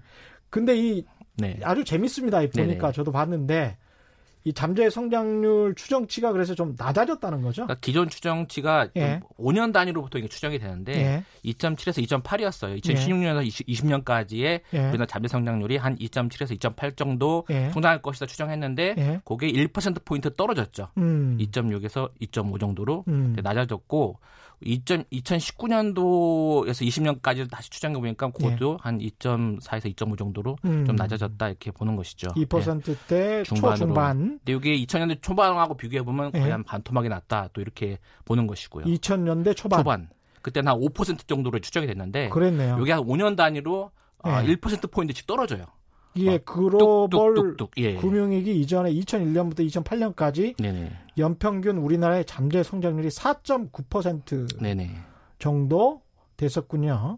[0.50, 1.06] 근데 이
[1.38, 1.60] 네.
[1.64, 2.40] 아주 재밌습니다.
[2.40, 2.92] 보니까 네네.
[2.94, 3.78] 저도 봤는데
[4.44, 7.64] 이 잠재 성장률 추정치가 그래서 좀 낮아졌다는 거죠.
[7.64, 9.22] 그러니까 기존 추정치가 예.
[9.38, 11.52] 5년 단위로 보통 이게 추정이 되는데 예.
[11.52, 12.82] 2.7에서 2.8이었어요.
[12.82, 13.64] 2016년에서 예.
[13.68, 14.80] 20 년까지의 예.
[14.80, 17.70] 우리나라 잠재 성장률이 한 2.7에서 2.8 정도 예.
[17.72, 19.22] 성장할 것이다 추정했는데 예.
[19.26, 20.90] 그게 1% 포인트 떨어졌죠.
[20.98, 21.38] 음.
[21.40, 23.36] 2.6에서 2.5 정도로 음.
[23.44, 28.78] 낮아졌고 2000, 2019년도에서 20년까지 다시 추정해 보니까 그것도 예.
[28.80, 30.86] 한 2.4에서 2.5 정도로 음.
[30.86, 32.30] 좀 낮아졌다 이렇게 보는 것이죠.
[32.30, 33.44] 2%대 예.
[33.44, 34.40] 초중반.
[34.46, 36.52] 근데 이게 2000년대 초반하고 비교해 보면 거의 예.
[36.52, 38.86] 한 반토막이 났다 또 이렇게 보는 것이고요.
[38.86, 39.80] 2000년대 초반.
[39.80, 40.10] 초반.
[40.42, 42.80] 그때는 한 5% 정도로 추정이 됐는데 그랬네요.
[42.82, 43.92] 이게 한 5년 단위로
[44.24, 44.56] 아, 1% 예.
[44.92, 45.66] 포인트씩 떨어져요.
[46.18, 47.96] 예, 글로벌 뚝, 뚝, 뚝, 예.
[47.96, 50.92] 금융위기 이전에 2001년부터 2008년까지 네네.
[51.18, 54.92] 연평균 우리나라의 잠재 성장률이 4.9% 네네.
[55.40, 56.02] 정도
[56.38, 57.18] 됐었군요.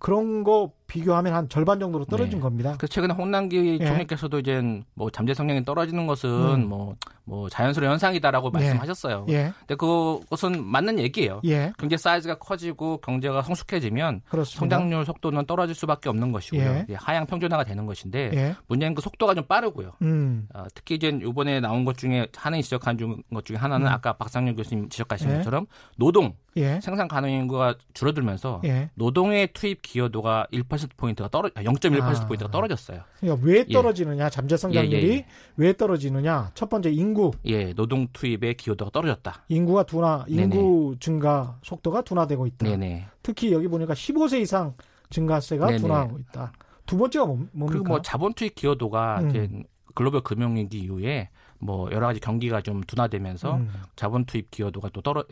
[0.00, 2.40] 그런 거 비교하면 한 절반 정도로 떨어진 네.
[2.40, 2.74] 겁니다.
[2.76, 3.86] 그래서 최근에 홍남기 예.
[3.86, 4.60] 총리께서도 이제
[4.94, 6.68] 뭐 잠재 성장이 떨어지는 것은 음.
[6.68, 8.58] 뭐, 뭐 자연스러운 현상이다라고 예.
[8.58, 9.26] 말씀하셨어요.
[9.28, 9.52] 예.
[9.60, 11.42] 근데 그것은 맞는 얘기예요.
[11.44, 11.72] 예.
[11.78, 14.58] 경제 사이즈가 커지고 경제가 성숙해지면 그렇습니다.
[14.58, 16.86] 성장률 속도는 떨어질 수밖에 없는 것이고요.
[16.88, 16.94] 예.
[16.94, 18.56] 하향 평준화가 되는 것인데 예.
[18.66, 19.92] 문제는 그 속도가 좀 빠르고요.
[20.02, 20.48] 음.
[20.54, 22.96] 어, 특히 이제 이번에 나온 것 중에 하나의 지적한
[23.32, 23.92] 것 중에 하나는 음.
[23.92, 25.36] 아까 박상현 교수님 지적하신 예.
[25.36, 28.60] 것처럼 노동 생산 가능 인구가 줄어들면서
[28.94, 32.50] 노동의 투입 기여도가 1%포인트가 떨어 0.1%포인트가 아.
[32.50, 33.02] 떨어졌어요.
[33.18, 33.72] 그러니까 왜 예.
[33.72, 34.26] 떨어지느냐?
[34.26, 34.30] 예.
[34.30, 35.26] 잠재 성 장률이 예, 예,
[35.56, 36.52] 왜 떨어지느냐?
[36.54, 37.32] 첫 번째 인구.
[37.44, 39.44] 예, 노동 투입의 기여도가 떨어졌다.
[39.48, 40.96] 인구가 둔화, 인구 네네.
[41.00, 42.66] 증가 속도가 둔화되고 있다.
[42.66, 43.06] 네네.
[43.22, 44.74] 특히 여기 보니까 15세 이상
[45.10, 45.78] 증가세가 네네.
[45.78, 46.52] 둔화하고 있다.
[46.86, 47.66] 두 번째가 뭡니까?
[47.66, 49.30] 그리고 뭐 자본 투입 기여도가 음.
[49.30, 49.48] 이제
[49.94, 53.72] 글로벌 금융위기 이후에 뭐 여러 가지 경기가 좀 둔화되면서 음.
[53.96, 55.24] 자본 투입 기여도가 또 떨어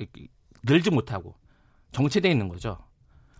[0.64, 1.34] 늘지 못하고
[1.92, 2.76] 정체돼 있는 거죠.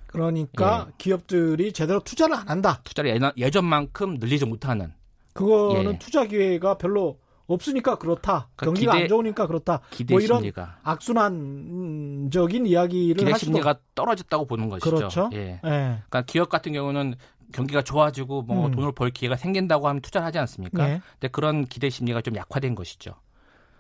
[0.09, 0.93] 그러니까 예.
[0.99, 2.81] 기업들이 제대로 투자를 안 한다.
[2.83, 4.93] 투자를 예전만큼 늘리지 못하는.
[5.35, 5.99] 그거는 예.
[5.99, 8.49] 투자 기회가 별로 없으니까 그렇다.
[8.57, 9.81] 그러니까 경기가 기대, 안 좋으니까 그렇다.
[9.91, 10.79] 기대 뭐 이런 심리가.
[10.83, 13.81] 악순환적인 이야기를 기대 심리가 거.
[13.95, 14.97] 떨어졌다고 보는 것이죠.
[14.97, 15.31] 그렇죠.
[15.35, 15.39] 예.
[15.39, 15.59] 예.
[15.63, 17.15] 그러니까 기업 같은 경우는
[17.53, 18.73] 경기가 좋아지고 뭐 음.
[18.73, 20.89] 돈을 벌 기회가 생긴다고 하면 투자를 하지 않습니까?
[20.89, 21.01] 예.
[21.13, 23.15] 근데 그런 기대 심리가 좀 약화된 것이죠.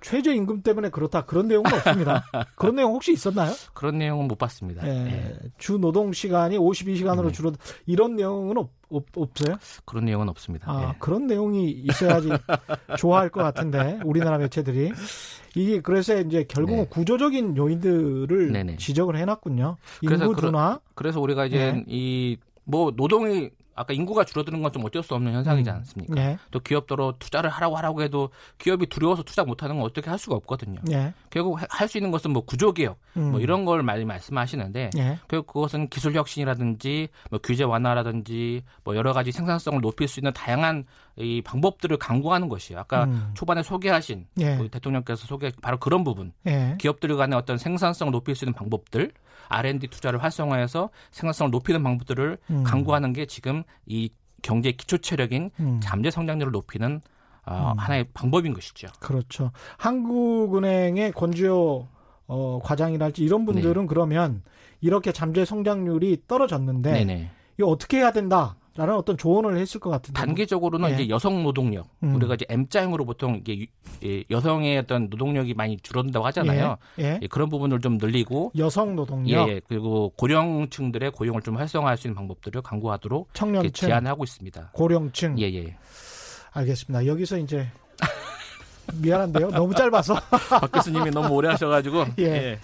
[0.01, 2.25] 최저임금 때문에 그렇다 그런 내용은 없습니다.
[2.57, 3.53] 그런 내용 혹시 있었나요?
[3.75, 4.87] 그런 내용은 못 봤습니다.
[4.87, 5.39] 예, 예.
[5.59, 7.33] 주 노동 시간이 52시간으로 네.
[7.33, 7.53] 줄어
[7.87, 9.57] 이런 내용은 없, 없, 없어요?
[9.85, 10.71] 그런 내용은 없습니다.
[10.71, 10.97] 아, 예.
[10.99, 12.29] 그런 내용이 있어야지
[12.99, 14.93] 좋아할 것 같은데 우리나라 매체들이
[15.55, 16.89] 이게 그래서 이제 결국은 네.
[16.89, 18.77] 구조적인 요인들을 네네.
[18.77, 19.77] 지적을 해놨군요.
[20.03, 20.81] 인구 둔화.
[20.95, 21.85] 그래서 우리가 이제 네.
[22.69, 25.77] 이뭐 노동이 아까 인구가 줄어드는 건 좀 어쩔 수 없는 현상이지 음.
[25.77, 26.15] 않습니까?
[26.15, 26.39] 네.
[26.51, 30.81] 또 기업도로 투자를 하라고 하라고 해도 기업이 두려워서 투자 못하는 건 어떻게 할 수가 없거든요.
[30.85, 31.15] 네.
[31.31, 33.31] 결국 할 수 있는 것은 뭐 구조개혁 음.
[33.31, 35.19] 뭐 이런 걸 많이 말씀하시는데 네.
[35.27, 40.85] 결국 그것은 기술 혁신이라든지 뭐 규제 완화라든지 뭐 여러 가지 생산성을 높일 수 있는 다양한
[41.17, 42.81] 이 방법들을 강구하는 것이에요.
[42.81, 43.31] 아까 음.
[43.35, 44.69] 초반에 소개하신 예.
[44.71, 46.77] 대통령께서 소개 바로 그런 부분 예.
[46.79, 49.13] 기업들 간의 어떤 생산성을 높일 수 있는 방법들
[49.49, 52.65] R&D 투자를 활성화해서 생산성을 높이는 방법들을 음.
[52.65, 54.11] 강구하는 게 지금 이
[54.43, 55.81] 경제 기초 체력인 음.
[55.83, 57.01] 잠재 성장률을 높이는
[57.47, 57.79] 어, 음.
[57.79, 58.89] 하나의 방법인 것이죠.
[59.01, 59.53] 그렇죠.
[59.79, 61.89] 한국은행의 권지호
[62.27, 63.87] 어, 과장이랄지 이런 분들은 네.
[63.89, 64.43] 그러면
[64.81, 67.31] 이렇게 잠재 성장률이 떨어졌는데 네네.
[67.59, 68.57] 이거 어떻게 해야 된다?
[68.79, 70.21] 라는 어떤 조언을 했을 것 같은데.
[70.21, 70.95] 단기적으로는 예.
[70.95, 71.89] 이제 여성 노동력.
[72.05, 72.15] 음.
[72.15, 73.67] 우리가 이제 M자형으로 보통 이게
[74.05, 76.77] 예, 여성의 어떤 노동력이 많이 줄어든다고 하잖아요.
[77.01, 77.03] 예.
[77.03, 77.19] 예.
[77.21, 77.27] 예.
[77.27, 79.49] 그런 부분을 좀 늘리고 여성 노동력.
[79.49, 84.71] 예, 그리고 고령층들의 고용을 좀 활성화할 수 있는 방법들을 강구하도록 청년층 제안하고 있습니다.
[84.75, 85.41] 고령층.
[85.41, 85.77] 예, 예.
[86.53, 87.05] 알겠습니다.
[87.05, 87.67] 여기서 이제
[89.03, 89.51] 미안한데요.
[89.51, 90.15] 너무 짧아서.
[90.51, 92.05] 박 교수님이 너무 오래 하셔가지고.
[92.21, 92.25] 예.
[92.25, 92.59] 예.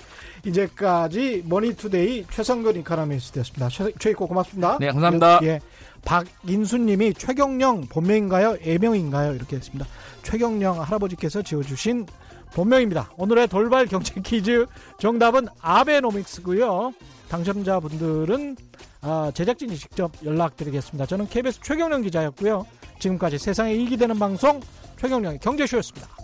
[0.47, 3.69] 이제까지 머니투데이 최성근 economist였습니다.
[3.99, 4.79] 최익고 고맙습니다.
[4.79, 5.41] 네, 감사합니다.
[5.43, 5.61] 예.
[6.05, 8.59] 박인수님이 최경령 본명인가요?
[8.63, 9.35] 애명인가요?
[9.35, 9.87] 이렇게 했습니다.
[10.23, 12.07] 최경령 할아버지께서 지어주신
[12.55, 13.11] 본명입니다.
[13.17, 14.67] 오늘의 돌발 경제 퀴즈
[14.99, 16.93] 정답은 아베노믹스고요.
[17.29, 18.57] 당첨자분들은
[19.03, 21.07] 아, 제작진이 직접 연락드리겠습니다.
[21.07, 22.67] 저는 KBS 최경령 기자였고요.
[23.01, 24.61] 지금까지 세상에 이익이 되는 방송
[24.99, 26.24] 최경령의 경제쇼였습니다.